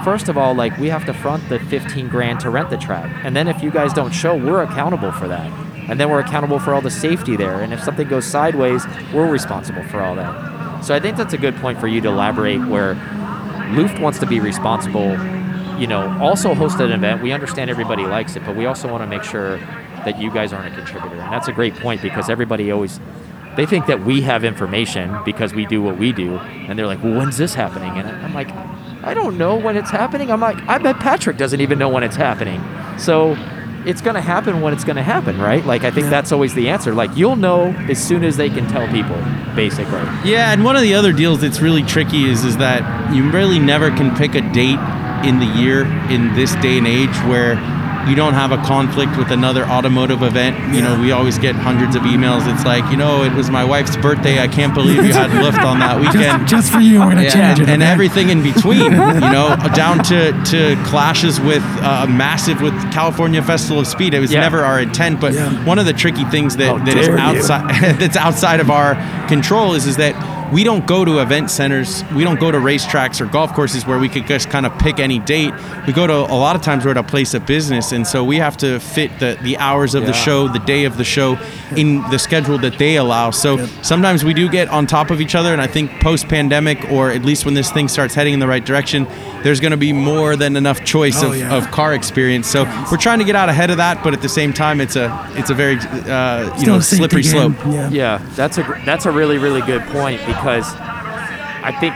[0.04, 3.08] first of all, like we have to front the 15 grand to rent the track,
[3.24, 5.52] and then if you guys don't show, we're accountable for that."
[5.88, 7.60] And then we're accountable for all the safety there.
[7.60, 10.61] And if something goes sideways, we're responsible for all that.
[10.82, 12.94] So I think that's a good point for you to elaborate where
[13.76, 15.10] Luft wants to be responsible,
[15.78, 17.22] you know, also host an event.
[17.22, 19.58] We understand everybody likes it, but we also want to make sure
[20.04, 21.20] that you guys aren't a contributor.
[21.20, 23.00] And that's a great point because everybody always
[23.56, 27.02] they think that we have information because we do what we do, and they're like,
[27.02, 28.50] "Well, when's this happening?" And I'm like,
[29.04, 32.02] "I don't know when it's happening." I'm like, "I bet Patrick doesn't even know when
[32.02, 32.62] it's happening."
[32.96, 33.36] So
[33.86, 35.64] it's going to happen when it's going to happen, right?
[35.64, 36.94] Like I think that's always the answer.
[36.94, 39.16] Like you'll know as soon as they can tell people,
[39.54, 40.02] basically.
[40.28, 43.58] Yeah, and one of the other deals that's really tricky is is that you really
[43.58, 44.78] never can pick a date
[45.24, 47.54] in the year in this day and age where
[48.08, 50.74] you don't have a conflict with another automotive event.
[50.74, 52.52] You know, we always get hundreds of emails.
[52.52, 54.40] It's like, you know, it was my wife's birthday.
[54.42, 56.48] I can't believe you had Luft on that weekend.
[56.48, 57.68] Just, just for you, we're gonna Yeah, change it.
[57.68, 57.92] and okay?
[57.92, 63.78] everything in between, you know, down to, to clashes with uh, massive with California Festival
[63.78, 64.14] of Speed.
[64.14, 64.40] It was Yeah.
[64.40, 65.64] never our intent, but Yeah.
[65.64, 68.96] one of the tricky things that, How that is outside that's outside of our
[69.28, 70.16] control is is that
[70.52, 73.98] we don't go to event centers, we don't go to racetracks or golf courses where
[73.98, 75.52] we could just kind of pick any date.
[75.86, 78.22] We go to a lot of times we're at a place of business, and so
[78.22, 81.38] we have to fit the the hours of the show, the day of the show,
[81.76, 83.30] in the schedule that they allow.
[83.30, 86.90] So sometimes we do get on top of each other, and I think post pandemic,
[86.90, 89.06] or at least when this thing starts heading in the right direction,
[89.42, 91.54] there's going to be more than enough choice Oh, of, yeah.
[91.56, 92.46] of car experience.
[92.46, 94.96] So we're trying to get out ahead of that, but at the same time, it's
[94.96, 97.54] a it's a very uh, you Still know slippery slope.
[97.66, 97.88] Yeah.
[97.90, 101.94] Yeah, that's a that's a really really good point because I think,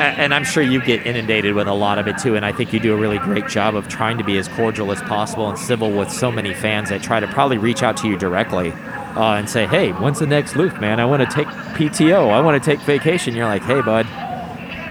[0.00, 2.72] and I'm sure you get inundated with a lot of it too, and I think
[2.72, 5.58] you do a really great job of trying to be as cordial as possible and
[5.58, 9.34] civil with so many fans that try to probably reach out to you directly uh,
[9.34, 10.98] and say, "Hey, when's the next Luft, man?
[10.98, 12.30] I want to take PTO.
[12.30, 14.06] I want to take vacation." You're like, "Hey, bud,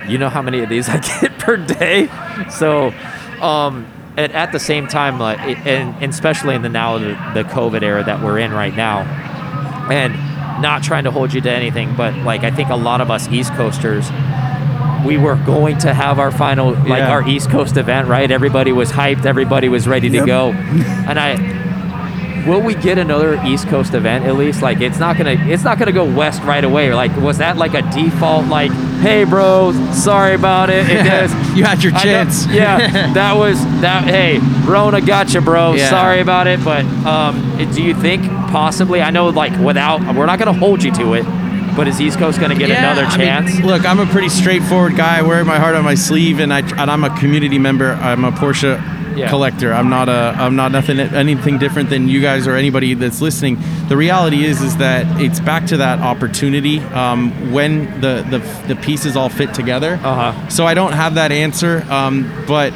[0.08, 2.10] you know how many of these I get per day?"
[2.50, 2.94] So.
[3.42, 3.88] Um,
[4.18, 8.04] and at the same time, and, and especially in the now the, the COVID era
[8.04, 9.00] that we're in right now,
[9.90, 10.14] and
[10.62, 13.28] not trying to hold you to anything, but like I think a lot of us
[13.30, 14.10] East Coasters,
[15.06, 17.12] we were going to have our final, like Yeah.
[17.12, 18.30] our East Coast event, right?
[18.30, 20.52] Everybody was hyped, everybody was ready to go,
[21.08, 21.61] and I.
[22.47, 24.62] Will we get another East Coast event at least?
[24.62, 26.93] Like it's not gonna it's not gonna go west right away.
[26.93, 28.47] Like was that like a default?
[28.47, 30.86] Like hey bro, sorry about it.
[30.89, 31.32] It.
[31.56, 32.45] You had your chance.
[32.47, 32.77] yeah,
[33.13, 34.06] that was that.
[34.06, 35.73] Hey, Rona, gotcha, bro.
[35.73, 35.89] Yeah.
[35.89, 39.01] Sorry about it, but um, do you think possibly?
[39.01, 41.25] I know, like, without we're not gonna hold you to it,
[41.75, 43.60] but is East Coast gonna get Yeah, another I mean, chance?
[43.65, 45.19] look, I'm a pretty straightforward guy.
[45.19, 47.91] I wear my heart on my sleeve, and I and I'm a community member.
[47.95, 48.80] I'm a Porsche
[49.15, 49.30] Yeah.
[49.30, 49.74] collector.
[49.74, 53.58] I'm not a I'm not nothing anything different than you guys or anybody that's listening.
[53.88, 58.82] The reality is is that it's back to that opportunity um, when the, the the
[58.82, 60.00] pieces all fit together.
[60.04, 60.50] Uh-huh.
[60.50, 62.74] So I don't have that answer, um, but.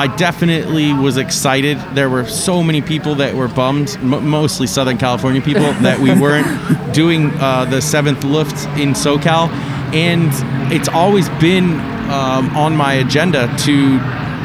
[0.00, 1.76] I definitely was excited.
[1.94, 6.10] There were so many people that were bummed, m- mostly Southern California people, that we
[6.14, 9.48] weren't doing uh, the seventh Luft in SoCal.
[9.92, 10.30] And
[10.72, 13.98] it's always been um, on my agenda to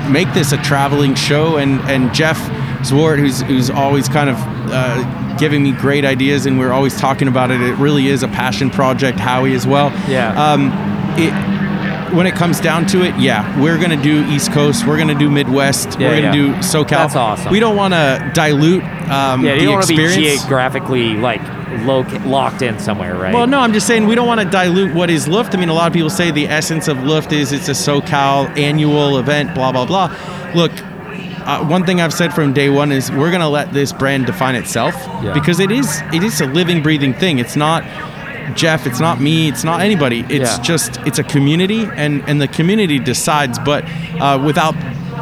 [0.10, 1.58] make this a traveling show.
[1.58, 2.38] And, and Jeff
[2.82, 7.28] Zwart, who's who's always kind of uh, giving me great ideas, and we're always talking
[7.28, 7.62] about it.
[7.62, 9.20] It really is a passion project.
[9.20, 9.90] Howie as well.
[10.10, 10.34] Yeah.
[10.36, 10.72] Um,
[11.18, 11.53] it
[12.14, 15.30] when it comes down to it, yeah, we're gonna do East Coast, we're gonna do
[15.30, 16.54] Midwest, Yeah, we're gonna yeah.
[16.54, 16.90] do SoCal.
[16.90, 17.52] That's awesome.
[17.52, 20.42] We don't want to dilute um, Yeah, you don't want to be experience.
[20.42, 21.42] geographically like
[21.86, 23.34] loc- locked in somewhere, right?
[23.34, 25.56] Well, no, I'm just saying we don't want to dilute what is Luft.
[25.56, 28.56] I mean, a lot of people say the essence of Luft is it's a SoCal
[28.58, 30.16] annual event, blah blah blah.
[30.56, 30.72] Look,
[31.46, 34.56] uh, one thing I've said from day one is we're gonna let this brand define
[34.56, 35.34] itself Yeah.
[35.34, 37.40] because it is it is a living, breathing thing.
[37.40, 37.84] It's not
[38.56, 40.22] Jeff, it's not me, it's not anybody.
[40.30, 40.62] It's Yeah.
[40.64, 43.58] just it's a community, and and the community decides.
[43.60, 43.86] But
[44.20, 44.76] uh, without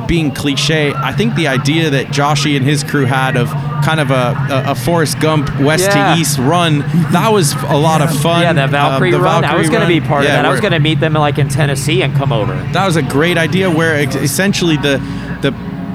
[0.08, 3.50] being cliche, I think the idea that Joshy and his crew had of
[3.86, 4.36] kind of a,
[4.68, 6.14] a, a Forrest Gump west Yeah.
[6.16, 6.80] to east run,
[7.12, 8.42] that was a lot of fun.
[8.42, 9.44] yeah, the Valkyrie Uh, the run.
[9.46, 10.46] I was going to be part Yeah, of that.
[10.46, 12.54] I was going to meet them like in Tennessee and come over.
[12.74, 13.70] That was a great idea.
[13.72, 15.00] Where essentially the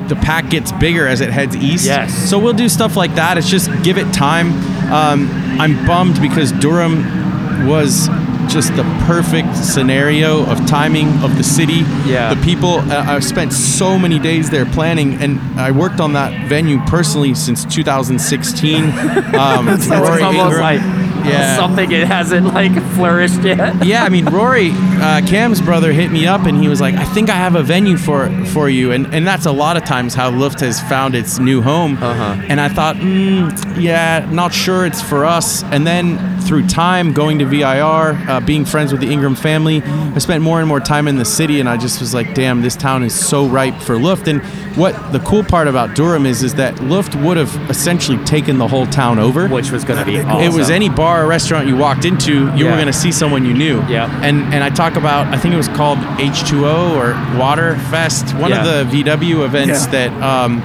[0.09, 1.87] the pack gets bigger as it heads east.
[1.87, 2.29] Yes.
[2.31, 3.39] So we'll do stuff like that.
[3.39, 4.53] It's just give it time.
[4.93, 5.29] Um,
[5.61, 8.09] I'm bummed because Durham was
[8.53, 11.83] just the perfect scenario of timing of the city.
[12.07, 12.33] Yeah.
[12.35, 12.75] The people.
[12.79, 17.35] Uh, I've spent so many days there planning, and I worked on that venue personally
[17.35, 18.85] since 2016.
[19.37, 20.81] Um, Rory almost Ingram- like
[21.27, 21.57] Yeah.
[21.57, 23.85] something it hasn't like flourished yet.
[23.85, 27.05] yeah, I mean, Rory, uh, Cam's brother, hit me up and he was like, "I
[27.05, 30.15] think I have a venue for for you," and and that's a lot of times
[30.15, 31.97] how Luft has found its new home.
[32.03, 32.37] Uh-huh.
[32.49, 35.63] And I thought, mm, yeah, not sure it's for us.
[35.65, 40.19] And then through time, going to VIR, uh, being friends with the Ingram family, I
[40.19, 42.77] spent more and more time in the city, and I just was like, damn, this
[42.77, 44.29] town is so ripe for Luft.
[44.29, 44.43] And
[44.77, 48.69] what the cool part about Durham is, is that Luft would have essentially taken the
[48.69, 49.49] whole town over.
[49.49, 50.43] Which was going to be awesome.
[50.43, 52.71] It was any bar or restaurant you walked into, you Yeah.
[52.71, 53.83] were going to see someone you knew.
[53.89, 54.09] Yeah.
[54.23, 58.51] And and I talk about, I think it was called H2O or Water Fest, one
[58.51, 58.59] Yeah.
[58.65, 60.09] of the VW events Yeah.
[60.09, 60.63] that um,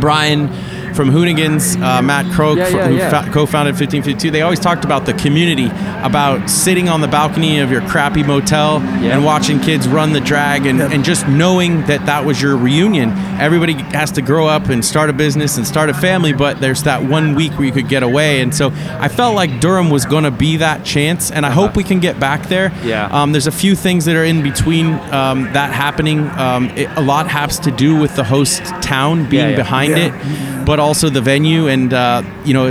[0.00, 0.48] Brian
[1.00, 3.08] from Hoonigans, uh, Matt Croak, Yeah, yeah, who yeah.
[3.08, 5.70] fa- co-founded 1552, they always talked about the community,
[6.04, 10.66] about sitting on the balcony of your crappy motel and watching kids run the drag
[10.66, 13.12] and, and just knowing that that was your reunion.
[13.40, 16.82] Everybody has to grow up and start a business and start a family, but there's
[16.82, 18.42] that one week where you could get away.
[18.42, 21.76] And so I felt like Durham was going to be that chance, and I hope
[21.76, 22.72] we can get back there.
[22.84, 23.06] Yeah.
[23.10, 26.28] Um, there's a few things that are in between um, that happening.
[26.38, 30.12] Um, it, a lot has to do with the host town being behind it,
[30.70, 31.66] but also the venue.
[31.66, 32.68] And uh, you know,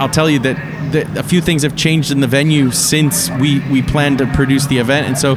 [0.00, 0.56] I'll tell you that,
[0.92, 4.66] that a few things have changed in the venue since we we planned to produce
[4.66, 5.36] the event, and so.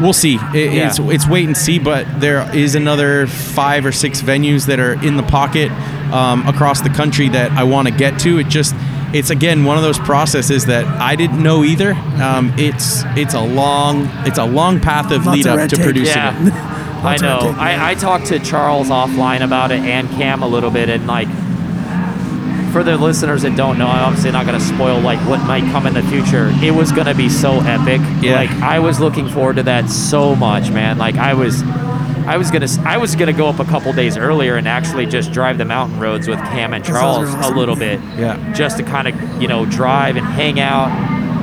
[0.00, 0.36] We'll see.
[0.54, 0.88] It, Yeah.
[0.88, 4.94] It's it's wait and see, but there is another five or six venues that are
[5.06, 5.70] in the pocket
[6.10, 8.38] um, across the country that I want to get to.
[8.38, 8.74] It just
[9.12, 11.92] it's again one of those processes that I didn't know either.
[11.92, 16.16] Um, it's it's a long it's a long path of Lots lead up to producing
[16.16, 16.78] Yeah.
[16.78, 16.78] it.
[17.02, 17.60] I Lots of red know.
[17.60, 21.28] I, I talked to Charles offline about it and Cam a little bit, and like
[22.72, 25.64] for the listeners that don't know, I'm obviously not going to spoil like what might
[25.72, 26.50] come in the future.
[26.62, 28.00] It was going to be so epic.
[28.22, 28.36] Yeah.
[28.36, 30.96] Like I was looking forward to that so much, man.
[30.98, 31.62] Like I was.
[32.24, 35.32] I was gonna I was gonna go up a couple days earlier and actually just
[35.32, 37.52] drive the mountain roads with Cam and Charles awesome.
[37.52, 38.52] a little bit, Yeah.
[38.52, 40.88] just to kind of you know drive and hang out.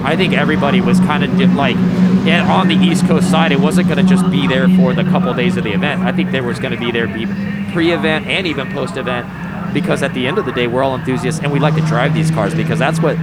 [0.04, 3.52] I think everybody was kind of like and on the East Coast side.
[3.52, 6.02] It wasn't going to just be there for the couple days of the event.
[6.02, 7.26] I think there was going to be there be
[7.72, 11.52] pre-event and even post-event because at the end of the day, we're all enthusiasts and
[11.52, 13.18] we like to drive these cars because that's what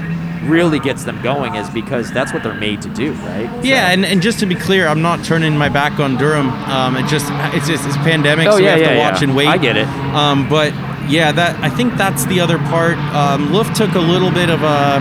[0.45, 3.65] really gets them going is because that's what they're made to do, right?
[3.65, 6.49] Yeah, and, and just to be clear, I'm not turning my back on Durham.
[6.51, 9.21] Um, it just it's just it's pandemic, Oh, so yeah, we have yeah, to watch
[9.21, 9.29] yeah.
[9.29, 9.49] and wait.
[9.49, 9.89] I get it.
[9.89, 10.73] Um, but
[11.11, 12.97] yeah, that I think that's the other part.
[13.15, 15.01] Um, Luft took a little bit of a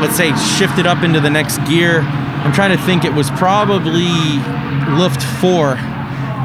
[0.00, 2.00] let's say shifted up into the next gear.
[2.00, 3.04] I'm trying to think.
[3.04, 4.08] It was probably
[4.96, 5.76] Luft four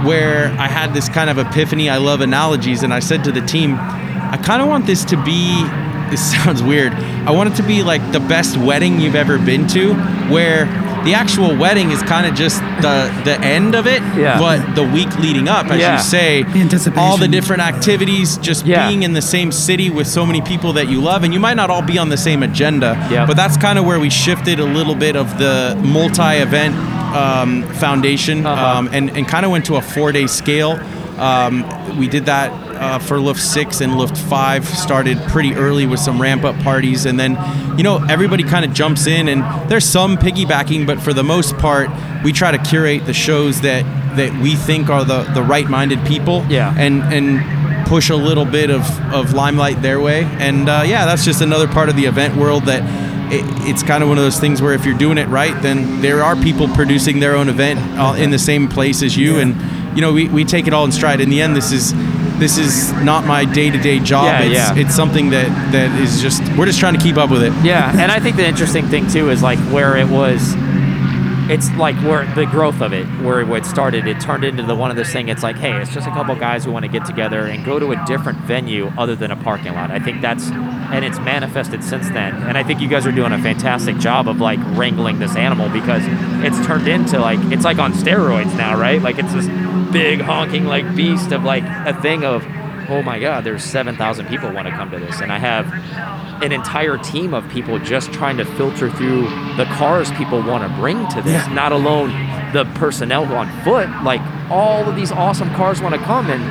[0.04, 1.90] where I had this kind of epiphany.
[1.90, 5.24] I love analogies, and I said to the team, I kind of want this to
[5.24, 5.66] be.
[6.14, 6.94] This sounds weird.
[6.94, 9.96] I want it to be like the best wedding you've ever been to,
[10.30, 10.66] where
[11.04, 14.38] the actual wedding is kind of just the the end of it, Yeah.
[14.40, 15.98] but the week leading up, as Yeah.
[15.98, 18.88] you say, The all the different activities, just Yeah.
[18.88, 21.56] being in the same city with so many people that you love, and you might
[21.58, 23.26] not all be on the same agenda, Yeah.
[23.26, 26.76] but that's kind of where we shifted a little bit of the multi-event
[27.16, 28.78] um, foundation, Uh-huh.
[28.80, 30.80] um, and and kind of went to a four-day scale.
[31.20, 31.64] Um,
[32.00, 32.52] we did that
[32.84, 34.66] uh, for Luft Six and Luft Five.
[34.68, 37.32] Started pretty early with some ramp-up parties, and then
[37.78, 41.58] you know everybody kind of jumps in, and there's some piggybacking, but for the most
[41.58, 41.90] part,
[42.24, 43.84] we try to curate the shows that
[44.18, 46.74] that we think are the the right-minded people, Yeah.
[46.78, 48.82] and and push a little bit of,
[49.14, 50.24] of limelight their way.
[50.40, 52.82] And uh, yeah, that's just another part of the event world that
[53.32, 56.02] it, it's kind of one of those things where if you're doing it right, then
[56.02, 59.38] there are people producing their own event uh, in the same place as you.
[59.38, 59.56] And,
[59.98, 61.20] you know, we, we take it all in stride.
[61.20, 61.92] In the end, this is
[62.44, 64.26] this is not my day-to-day job.
[64.26, 64.76] Yeah, it's yeah.
[64.76, 67.54] it's something that that is just we're just trying to keep up with it.
[67.64, 70.54] Yeah, and I think the interesting thing too is like where it was.
[71.50, 74.92] It's like where the growth of it, where it started, it turned into the one
[74.92, 75.28] of this thing.
[75.28, 77.80] It's like, hey, it's just a couple guys who want to get together and go
[77.80, 79.92] to a different venue other than a parking lot.
[79.92, 80.50] I think that's,
[80.94, 82.36] and it's manifested since then.
[82.44, 85.68] And I think you guys are doing a fantastic job of like wrangling this animal
[85.70, 86.04] because
[86.46, 89.02] it's turned into like it's like on steroids now, right?
[89.02, 89.48] Like it's this
[89.92, 92.46] big honking like beast of like a thing of,
[92.90, 95.66] oh my god, there's seven thousand people want to come to this, and I have
[96.44, 99.24] an entire team of people just trying to filter through
[99.56, 102.10] the cars people want to bring to this, not alone
[102.54, 103.90] the personnel on foot.
[104.04, 104.22] Like
[104.52, 106.44] all of these awesome cars want to come, and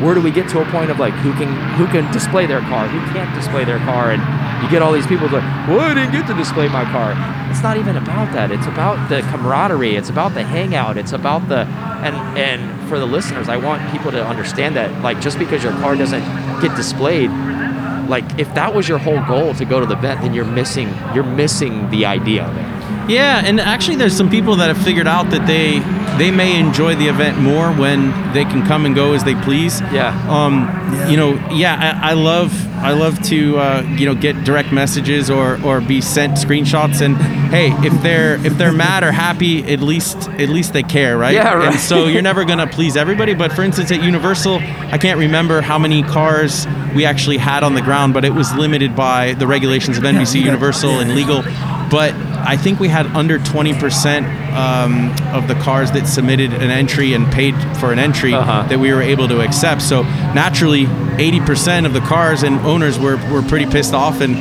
[0.00, 2.60] where do we get to a point of like who can who can display their
[2.60, 4.20] car, who can't display their car, and
[4.62, 7.14] you get all these people like, well, I didn't get to display my car.
[7.50, 8.50] It's not even about that.
[8.50, 9.96] It's about the camaraderie.
[9.96, 10.96] It's about the hangout.
[10.96, 11.60] It's about the
[12.04, 15.72] and and for the listeners, I want people to understand that like just because your
[15.72, 16.24] car doesn't
[16.60, 17.30] get displayed
[18.08, 20.88] like if that was your whole goal to go to the event then you're missing
[21.14, 25.30] you're missing the idea it Yeah, and actually, there's some people that have figured out
[25.30, 25.80] that they
[26.18, 29.80] they may enjoy the event more when they can come and go as they please.
[29.92, 30.14] Yeah.
[30.28, 34.72] Um, you know, yeah, I, I love I love to uh, you know get direct
[34.72, 37.16] messages or or be sent screenshots and
[37.50, 41.34] hey, if they're if they're mad or happy, at least at least they care, right?
[41.34, 41.72] Yeah, right.
[41.72, 43.34] And so you're never gonna please everybody.
[43.34, 47.74] But for instance, at Universal, I can't remember how many cars we actually had on
[47.74, 51.42] the ground, but it was limited by the regulations of NBC Universal and legal.
[51.90, 52.14] But
[52.46, 57.26] I think we had under 20% um, of the cars that submitted an entry and
[57.32, 58.62] paid for an entry Uh-huh.
[58.68, 59.82] that we were able to accept.
[59.82, 64.20] So naturally, 80% of the cars and owners were, were pretty pissed off.
[64.20, 64.36] And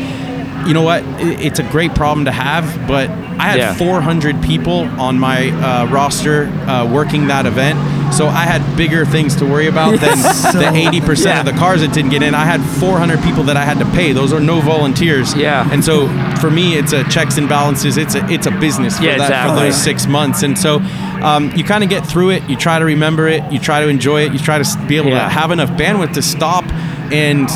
[0.66, 1.04] you know what?
[1.20, 3.74] It's a great problem to have, but I had Yeah.
[3.74, 7.78] 400 people on my uh, roster uh, working that event.
[8.14, 11.40] So I had bigger things to worry about than So- the 80% Yeah.
[11.42, 12.34] of the cars that didn't get in.
[12.34, 14.14] I had 400 people that I had to pay.
[14.14, 15.36] Those are no volunteers.
[15.36, 15.68] Yeah.
[15.72, 16.08] And so
[16.40, 17.98] for me, it's a checks and balances.
[17.98, 20.44] It's a it's a business for Yeah, that for those six months.
[20.44, 20.80] And so
[21.22, 22.44] um, you kind of get through it.
[22.50, 23.44] You try to remember it.
[23.52, 24.32] You try to enjoy it.
[24.34, 25.24] You try to be able Yeah.
[25.24, 26.64] to have enough bandwidth to stop
[27.12, 27.48] and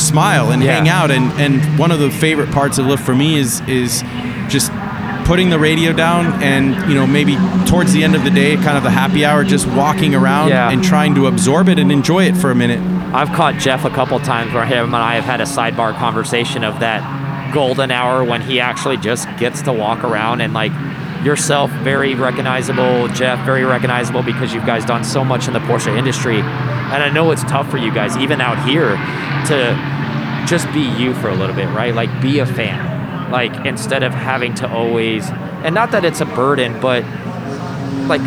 [0.00, 0.72] smile and Yeah.
[0.76, 1.10] hang out.
[1.10, 4.02] And and one of the favorite parts of Luft for me is is
[4.48, 4.72] just
[5.24, 7.36] putting the radio down and you know maybe
[7.66, 10.70] towards the end of the day kind of the happy hour just walking around Yeah.
[10.70, 12.80] and trying to absorb it and enjoy it for a minute
[13.14, 16.64] i've caught jeff a couple times where him and i have had a sidebar conversation
[16.64, 17.00] of that
[17.54, 20.72] golden hour when he actually just gets to walk around and like
[21.22, 25.96] yourself very recognizable jeff very recognizable because you guys done so much in the porsche
[25.96, 26.40] industry
[26.92, 28.96] and i know it's tough for you guys even out here
[29.46, 30.00] to
[30.46, 31.94] just be you for a little bit right?
[31.94, 33.30] Like be a fan.
[33.30, 37.04] Like instead of having to always and not that it's a burden but
[38.08, 38.20] like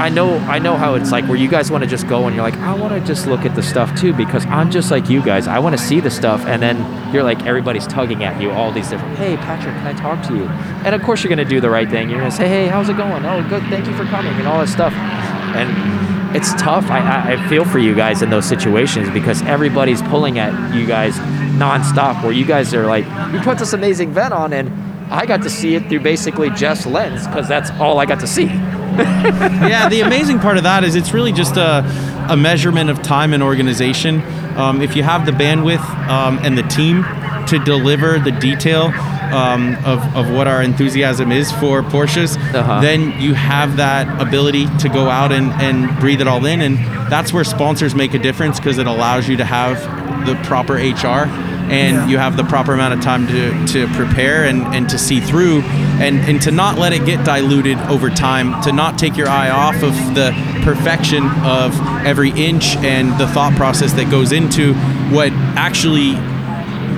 [0.00, 2.34] I know I know how it's like where you guys want to just go and
[2.34, 5.08] you're like I want to just look at the stuff too because I'm just like
[5.08, 5.46] you guys.
[5.46, 6.76] I want to see the stuff and then
[7.14, 10.34] you're like everybody's tugging at you all these different hey Patrick can I talk to
[10.34, 10.44] you?
[10.84, 12.10] And of course you're gonna do the right thing.
[12.10, 13.24] You're gonna say hey how's it going?
[13.24, 14.92] Oh good thank you for coming and all that stuff.
[14.92, 20.38] And it's tough I, I, feel for you guys in those situations because everybody's pulling
[20.38, 21.16] at you guys
[21.58, 24.68] nonstop where you guys are like you put this amazing event on and
[25.10, 28.26] I got to see it through basically Jeff's lens because that's all I got to
[28.26, 28.44] see.
[28.98, 31.82] yeah, the amazing part of that is it's really just a,
[32.28, 34.22] a measurement of time and organization.
[34.58, 37.04] Um, if you have the bandwidth um, and the team
[37.46, 38.92] to deliver the detail
[39.32, 42.80] um, of, of what our enthusiasm is for Porsches, Uh-huh.
[42.80, 46.60] then you have that ability to go out and, and breathe it all in.
[46.60, 46.78] And
[47.10, 49.78] that's where sponsors make a difference because it allows you to have
[50.26, 51.26] the proper HR
[51.70, 52.06] and Yeah.
[52.08, 55.60] you have the proper amount of time to, to prepare and, and to see through
[56.00, 59.50] and, and to not let it get diluted over time, to not take your eye
[59.50, 60.32] off of the
[60.64, 64.72] perfection of every inch and the thought process that goes into
[65.12, 66.14] what actually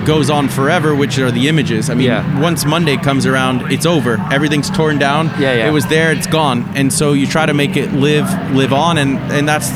[0.05, 1.89] goes on forever, which are the images.
[1.89, 2.39] I mean, Yeah.
[2.41, 4.17] once Monday comes around, it's over.
[4.31, 5.27] Everything's torn down.
[5.39, 5.67] Yeah, yeah.
[5.67, 6.69] It was there, it's gone.
[6.75, 9.69] And so you try to make it live live on and, and that's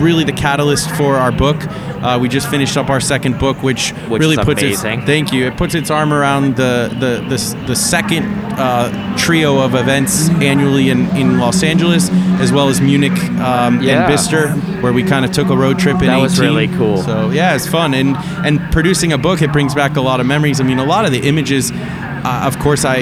[0.00, 1.56] really the catalyst for our book.
[2.02, 4.98] Uh, we just finished up our second book, which, Which really puts amazing.
[5.00, 5.46] its thank you.
[5.46, 8.24] It puts its arm around the the the, the second
[8.58, 14.00] uh, trio of events annually in, in Los Angeles, as well as Munich um, Yeah.
[14.02, 14.48] and Bicester,
[14.82, 16.98] where we kind of took a road trip in That was really cool.
[17.02, 20.26] So yeah, it's fun and and producing a book it brings back a lot of
[20.26, 20.60] memories.
[20.60, 22.98] I mean, a lot of the images, uh, of course, I,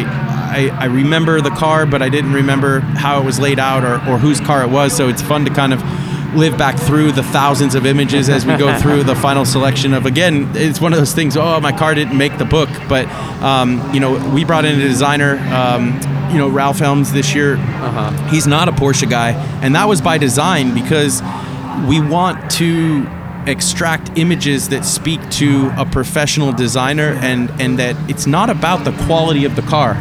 [0.53, 3.95] I I remember the car, but I didn't remember how it was laid out or
[4.11, 4.95] or whose car it was.
[4.97, 5.81] So it's fun to kind of
[6.35, 10.07] live back through the thousands of images as we go through the final selection of
[10.07, 13.07] again it's one of those things oh my car didn't make the book but
[13.43, 15.93] um, you know we brought in a designer um,
[16.31, 18.11] you know ralph helms this year Uh-huh.
[18.29, 19.31] he's not a porsche guy
[19.63, 21.21] and that was by design because
[21.89, 23.07] we want to
[23.47, 28.93] extract images that speak to a professional designer and and that it's not about the
[29.07, 29.95] quality of the car.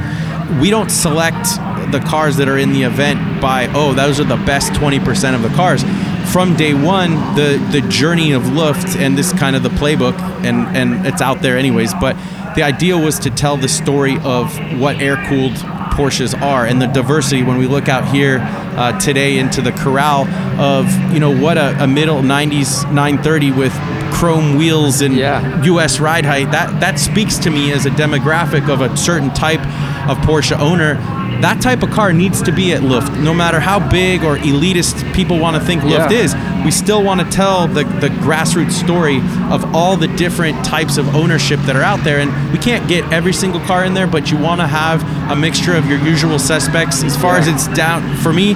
[0.61, 1.45] We don't select
[1.91, 5.41] the cars that are in the event by oh those are the best 20% of
[5.41, 5.83] the cars
[6.31, 10.67] from day one the the journey of Luft and this kind of the playbook and
[10.77, 12.15] and it's out there anyways but
[12.55, 15.53] the idea was to tell the story of what air cooled
[15.99, 20.27] Porsches are and the diversity when we look out here uh, today into the corral
[20.59, 23.73] of you know what a, a, middle 90s 930 with
[24.13, 25.63] chrome wheels and Yeah.
[25.63, 29.61] US ride height that that speaks to me as a demographic of a certain type
[30.07, 30.95] of Porsche owner
[31.41, 35.13] that type of car needs to be at Luft no matter how big or elitist
[35.13, 36.19] people want to think Luft Yeah.
[36.19, 36.35] is
[36.65, 39.17] we still want to tell the, the grassroots story
[39.49, 42.19] of all the different types of ownership that are out there.
[42.19, 45.35] And we can't get every single car in there, but you want to have a
[45.35, 47.01] mixture of your usual suspects.
[47.03, 48.55] As far as it's down, for me,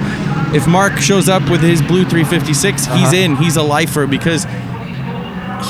[0.53, 2.97] if Mark shows up with his blue 356, Uh-huh.
[2.97, 3.38] he's in.
[3.38, 4.45] He's a lifer because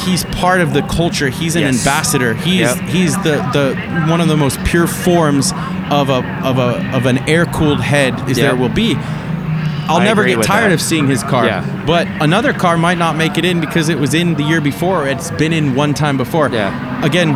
[0.05, 1.30] he's part of the culture.
[1.30, 1.78] He's an Yes.
[1.78, 2.34] ambassador.
[2.34, 2.78] He's Yep.
[2.89, 3.76] he's the, the
[4.09, 5.53] one of the most pure forms
[5.92, 8.52] of a of a of an air cooled head as Yep.
[8.52, 8.96] there will be.
[9.86, 10.76] I'll I never get tired that.
[10.76, 11.46] of seeing his car.
[11.46, 11.84] Yeah.
[11.86, 15.08] But another car might not make it in because it was in the year before.
[15.08, 16.48] It's been in one time before.
[16.50, 16.72] Yeah.
[17.04, 17.36] Again,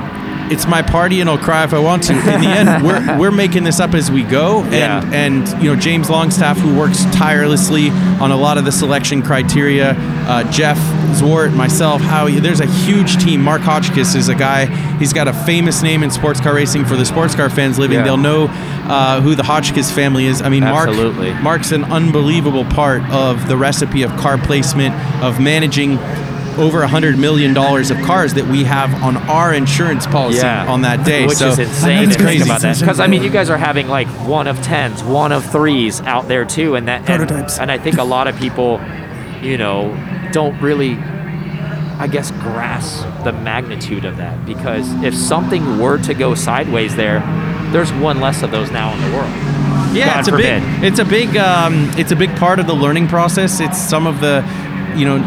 [0.51, 2.13] it's my party and I'll cry if I want to.
[2.13, 4.63] In the end, we're, we're making this up as we go.
[4.63, 5.11] And, Yeah.
[5.13, 7.89] and, you know, James Longstaff, who works tirelessly
[8.19, 9.95] on a lot of the selection criteria,
[10.27, 10.77] uh, Jeff
[11.19, 13.41] Zwart, myself, Howie, there's a huge team.
[13.41, 14.65] Mark Hotchkis is a guy,
[14.97, 17.97] he's got a famous name in sports car racing for the sports car fans living.
[17.97, 18.03] Yeah.
[18.03, 20.41] They'll know uh, who the Hotchkis family is.
[20.41, 21.31] I mean, Absolutely.
[21.31, 24.93] Mark, Mark's an unbelievable part of the recipe of car placement,
[25.23, 25.97] of managing
[26.57, 30.67] over a hundred million dollars of cars that we have on our insurance policy Yeah.
[30.67, 31.25] on that day.
[31.27, 32.43] Which so is insane That's to think crazy.
[32.49, 32.79] about that.
[32.79, 36.27] Because I mean, you guys are having like one of tens, one of threes out
[36.27, 37.59] there too, and that and, Prototypes.
[37.59, 38.81] and I think a lot of people,
[39.41, 39.95] you know,
[40.31, 40.95] don't really,
[41.99, 44.45] I guess, grasp the magnitude of that.
[44.45, 47.19] Because if something were to go sideways there,
[47.71, 49.31] there's one less of those now in the world.
[49.93, 52.73] yeah, God it's a big, it's a big, um, it's a big part of the
[52.73, 53.59] learning process.
[53.59, 54.43] It's some of the,
[54.95, 55.17] you know,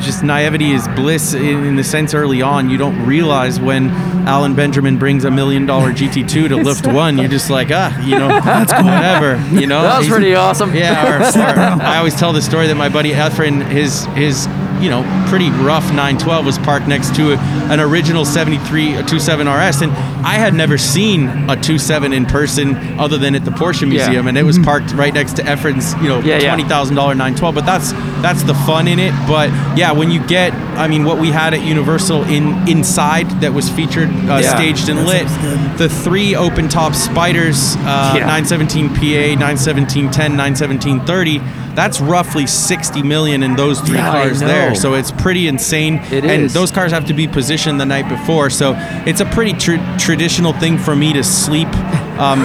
[0.00, 3.90] just naivety is bliss in, in the sense early on you don't realize when
[4.26, 8.18] Alan Benjamin brings a million dollar GT2 to Luft one, you're just like ah, you
[8.18, 8.84] know, that's cool.
[8.84, 9.82] whatever, you know.
[9.82, 10.74] That was He's- pretty awesome.
[10.74, 14.46] Yeah, or, or I always tell the story that my buddy Efren, his his
[14.82, 17.32] you know pretty rough 912 was parked next to
[17.72, 19.92] an original 73 a 27 RS, and
[20.26, 24.36] I had never seen a 27 in person other than at the Porsche Museum, and
[24.38, 26.48] it was parked right next to Efren's you know Yeah, yeah.
[26.54, 27.54] twenty thousand dollar 912.
[27.54, 29.12] But that's that's the fun in it.
[29.28, 33.52] But yeah, when you get, I mean, what we had at Universal in inside that
[33.52, 34.54] was featured, uh, Yeah.
[34.56, 35.26] staged and lit,
[35.78, 38.26] the three open top spiders, uh, Yeah.
[38.26, 41.40] 917 PA, 917 10, 917 30.
[41.74, 44.74] That's roughly 60 million in those three Yeah, cars there.
[44.74, 46.00] So it's pretty insane.
[46.10, 46.54] It and is.
[46.54, 48.48] those cars have to be positioned the night before.
[48.50, 48.74] So
[49.04, 51.68] it's a pretty tr- traditional thing for me to sleep
[52.18, 52.42] um,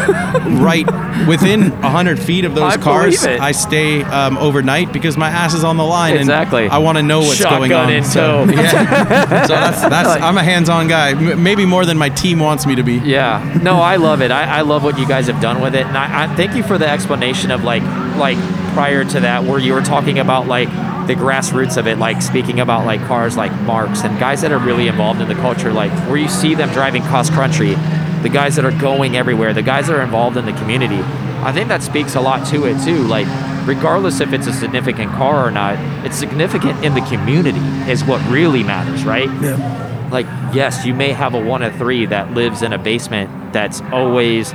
[0.64, 0.86] right
[1.28, 3.22] within 100 feet of those I cars.
[3.22, 3.42] believe it.
[3.42, 6.18] I stay um, overnight because my ass is on the line.
[6.18, 6.64] Exactly.
[6.64, 7.94] And I want to know what's Shotgun going on.
[7.94, 8.52] in so, tow.
[8.52, 8.72] yeah.
[9.46, 11.12] so that's, that's I'm a hands-on guy.
[11.12, 12.96] M- maybe more than my team wants me to be.
[12.98, 14.32] Yeah, no, I love it.
[14.32, 16.64] I, I love what you guys have done with it, and I, I thank you
[16.64, 17.84] for the explanation of like
[18.18, 18.38] like
[18.74, 20.70] prior to that, where you were talking about like
[21.14, 24.60] the grassroots of it, like speaking about like cars like Marks and guys that are
[24.60, 27.76] really involved in the culture, like where you see them driving cross country,
[28.22, 31.00] the guys that are going everywhere, the guys that are involved in the community.
[31.44, 33.04] I think that speaks a lot to it too.
[33.04, 33.28] Like
[33.68, 37.60] regardless if it's a significant car or not, it's significant in the community
[37.92, 39.30] is what really matters, right?
[39.42, 40.08] Yeah.
[40.12, 43.82] like yes you may have a one of three that lives in a basement that's
[43.92, 44.54] always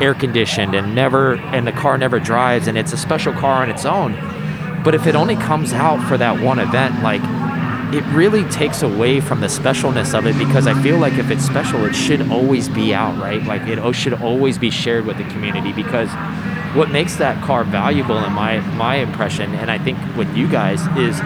[0.00, 3.70] air conditioned and never and the car never drives and it's a special car on
[3.70, 4.12] its own
[4.84, 7.22] but if it only comes out for that one event like
[7.92, 11.44] it really takes away from the specialness of it because i feel like if it's
[11.44, 13.42] special it should always be out right?
[13.44, 16.08] Like it should always be shared with the community because
[16.74, 20.80] what makes that car valuable in my my impression and i think with you guys
[20.96, 21.20] is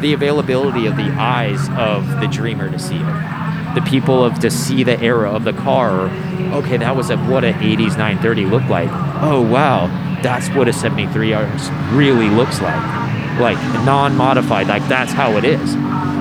[0.00, 3.74] the availability of the eyes of the dreamer to see it.
[3.74, 6.10] The people of to see the era of the car
[6.52, 8.90] okay that was a, what an 80s 930 looked like.
[9.22, 9.86] Oh wow
[10.22, 12.99] that's what a 73 RS really looks like
[13.40, 15.74] like non-modified like that's how it is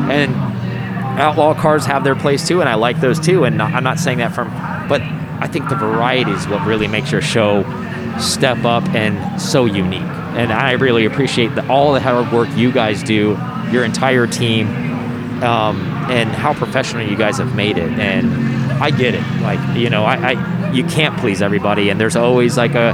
[0.10, 0.34] and
[1.20, 3.44] outlaw cars have their place too, and I like those too.
[3.44, 4.50] And I'm not saying that from,
[4.88, 7.64] but I think the variety is what really makes your show
[8.20, 10.02] step up and so unique.
[10.02, 13.38] And I really appreciate the, all the hard work you guys do,
[13.72, 14.68] your entire team,
[15.44, 17.92] um, and how professional you guys have made it.
[18.00, 18.32] And
[18.82, 19.24] I get it.
[19.42, 22.94] Like you know, I, I you can't please everybody, and there's always like a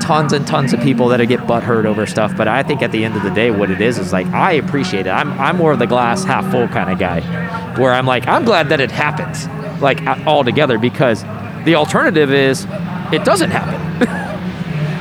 [0.00, 2.36] tons and tons of people that get butt hurt over stuff.
[2.36, 4.52] But I think at the end of the day, what it is is like I
[4.52, 5.10] appreciate it.
[5.10, 7.20] I'm I'm more of the glass half full kind of guy,
[7.78, 11.22] where I'm like I'm glad that it happened, like all together, because
[11.64, 12.66] the alternative is
[13.12, 14.28] it doesn't happen.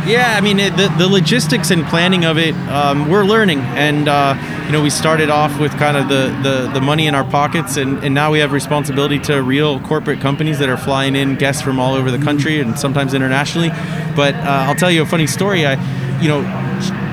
[0.06, 4.08] Yeah, I mean it, the the logistics and planning of it, um, we're learning, and
[4.08, 4.36] uh,
[4.66, 7.78] you know we started off with kind of the, the, the money in our pockets,
[7.78, 11.62] and, and now we have responsibility to real corporate companies that are flying in guests
[11.62, 13.70] from all over the country and sometimes internationally.
[14.16, 15.68] But uh, I'll tell you a funny story.
[15.68, 15.74] I,
[16.20, 16.41] you know,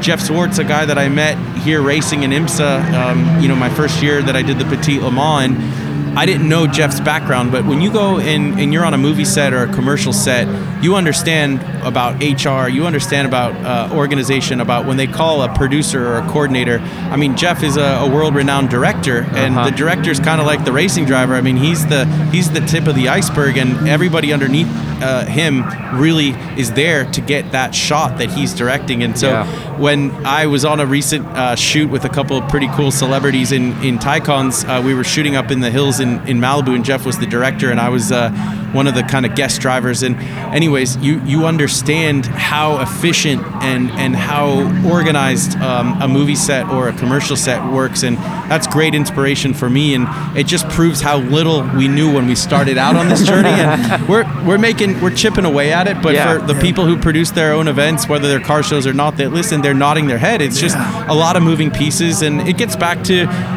[0.01, 3.69] Jeff Zwart, a guy that I met here racing in IMSA, um, you know, my
[3.69, 5.57] first year that I did the Petit Le Mans.
[6.19, 9.25] I didn't know Jeff's background, but when you go and, and you're on a movie
[9.25, 10.49] set or a commercial set,
[10.83, 16.05] you understand about HR, you understand about uh, organization, about when they call a producer
[16.09, 16.81] or a coordinator.
[16.81, 19.71] I mean, Jeff is a, a world-renowned director, and Uh-huh.
[19.71, 21.37] the director's kind of like the racing driver.
[21.37, 24.67] I mean, he's the he's the tip of the iceberg, and everybody underneath
[25.03, 25.65] uh, him
[25.99, 29.03] really is there to get that shot that he's directing.
[29.03, 29.47] And so Yeah.
[29.79, 33.53] when I was on a recent uh, shoot with a couple of pretty cool celebrities
[33.53, 36.85] in in Tycons, uh, we were shooting up in the hills in, in Malibu, and
[36.85, 38.31] Jeff was the director, and I was uh,
[38.73, 40.03] one of the kind of guest drivers.
[40.03, 40.17] And
[40.55, 44.49] anyways, you you understand how efficient and and how
[44.89, 48.17] organized um, a movie set or a commercial set works, and
[48.51, 49.95] that's great inspiration for me.
[49.95, 53.49] And it just proves how little we knew when we started out on this journey.
[53.49, 56.39] And we're we're making we're chipping away at it, but Yeah.
[56.39, 59.33] for the people who produce their own events, whether they're car shows or not, that
[59.33, 60.41] listen, they're nodding their head.
[60.43, 60.77] It's just
[61.09, 63.15] a lot of moving pieces, and it gets back to,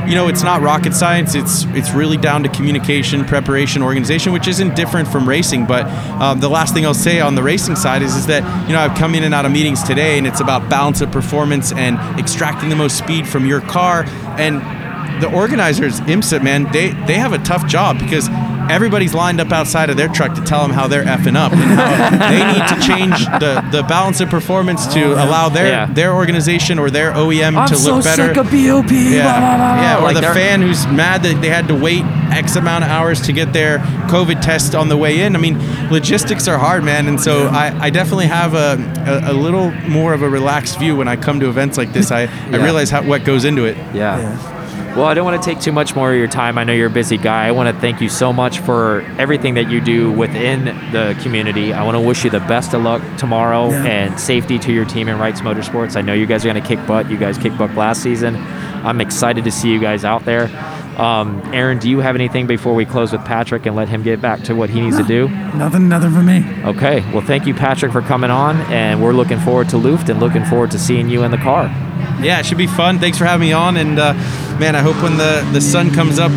[0.07, 1.35] you know, it's not rocket science.
[1.35, 5.65] It's it's really down to communication, preparation, organization, which isn't different from racing.
[5.65, 5.85] But
[6.21, 8.79] um, the last thing I'll say on the racing side is is that you know
[8.79, 11.97] I've come in and out of meetings today, and it's about balance of performance and
[12.19, 14.05] extracting the most speed from your car
[14.37, 14.61] and
[15.21, 18.27] the organizers, IMSA, man, they they have a tough job because
[18.71, 21.61] everybody's lined up outside of their truck to tell them how they're effing up and
[21.61, 25.85] how they need to change the, the balance of performance to oh, allow their Yeah.
[25.93, 28.23] their organization or their OEM to look better.
[28.23, 28.91] I'm so sick of BOP.
[28.91, 32.83] yeah, yeah, or Like the fan who's mad that they had to wait X amount
[32.83, 35.35] of hours to get their COVID test on the way in.
[35.35, 35.57] I mean,
[35.91, 38.77] logistics are hard, man, and so I, I definitely have a,
[39.27, 42.11] a, a little more of a relaxed view when I come to events like this.
[42.11, 43.75] I, I realize how, what goes into it.
[43.93, 44.59] Yeah.
[44.95, 46.57] Well, I don't want to take too much more of your time.
[46.57, 47.47] I know you're a busy guy.
[47.47, 51.71] I want to thank you so much for everything that you do within the community.
[51.71, 53.85] I want to wish you the best of luck tomorrow Yeah.
[53.85, 55.95] and safety to your team in Wrights Motorsports.
[55.95, 57.09] I know you guys are going to kick butt.
[57.09, 58.35] You guys kicked butt last season.
[58.35, 60.49] I'm excited to see you guys out there.
[60.97, 64.21] Um, Aaron, do you have anything before we close with Patrick and let him get
[64.21, 65.29] back to what he needs to do?
[65.29, 66.43] Nothing, nothing for me.
[66.65, 66.99] Okay.
[67.13, 70.43] Well, thank you, Patrick, for coming on, and we're looking forward to Luft and looking
[70.43, 71.67] forward to seeing you in the car.
[72.21, 72.99] Yeah, it should be fun.
[72.99, 74.13] Thanks for having me on, and uh,
[74.61, 76.31] man, I hope when the, the sun comes up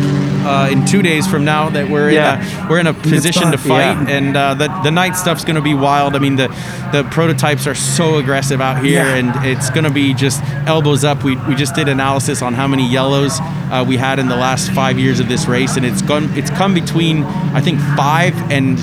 [0.45, 2.41] uh, in two days from now that we're Yeah.
[2.41, 4.17] in a, we're in a position to fight, Yeah.
[4.17, 6.15] and uh, the the night stuff's going to be wild.
[6.15, 6.47] I mean, the
[6.91, 9.15] the prototypes are so aggressive out here, Yeah.
[9.19, 11.23] and it's going to be just elbows up.
[11.23, 13.39] We we just did analysis on how many yellows
[13.71, 16.49] uh, we had in the last five years of this race, and it's gone it's
[16.49, 17.23] come between
[17.53, 18.79] I think five and.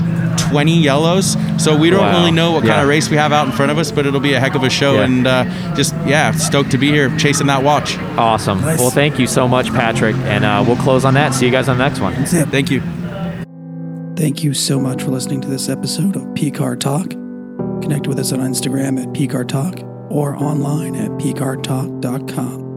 [0.53, 2.19] 20 yellows, so we don't Wow.
[2.19, 4.21] really know what kind of race we have out in front of us, but it'll
[4.21, 5.05] be a heck of a show, Yeah.
[5.05, 5.45] and uh,
[5.75, 7.97] just yeah, stoked to be here chasing that watch.
[8.19, 8.61] Awesome.
[8.61, 8.79] Nice.
[8.79, 11.33] Well, thank you so much, Patrick, and uh, we'll close on that.
[11.35, 12.13] See you guys on the next one.
[12.15, 12.49] That's it.
[12.51, 12.83] Thank you.
[14.17, 17.11] Thank you so much for listening to this episode of PCAR Talk.
[17.83, 19.81] Connect with us on Instagram at PCAR Talk
[20.11, 22.72] or online at PCARTalk.com.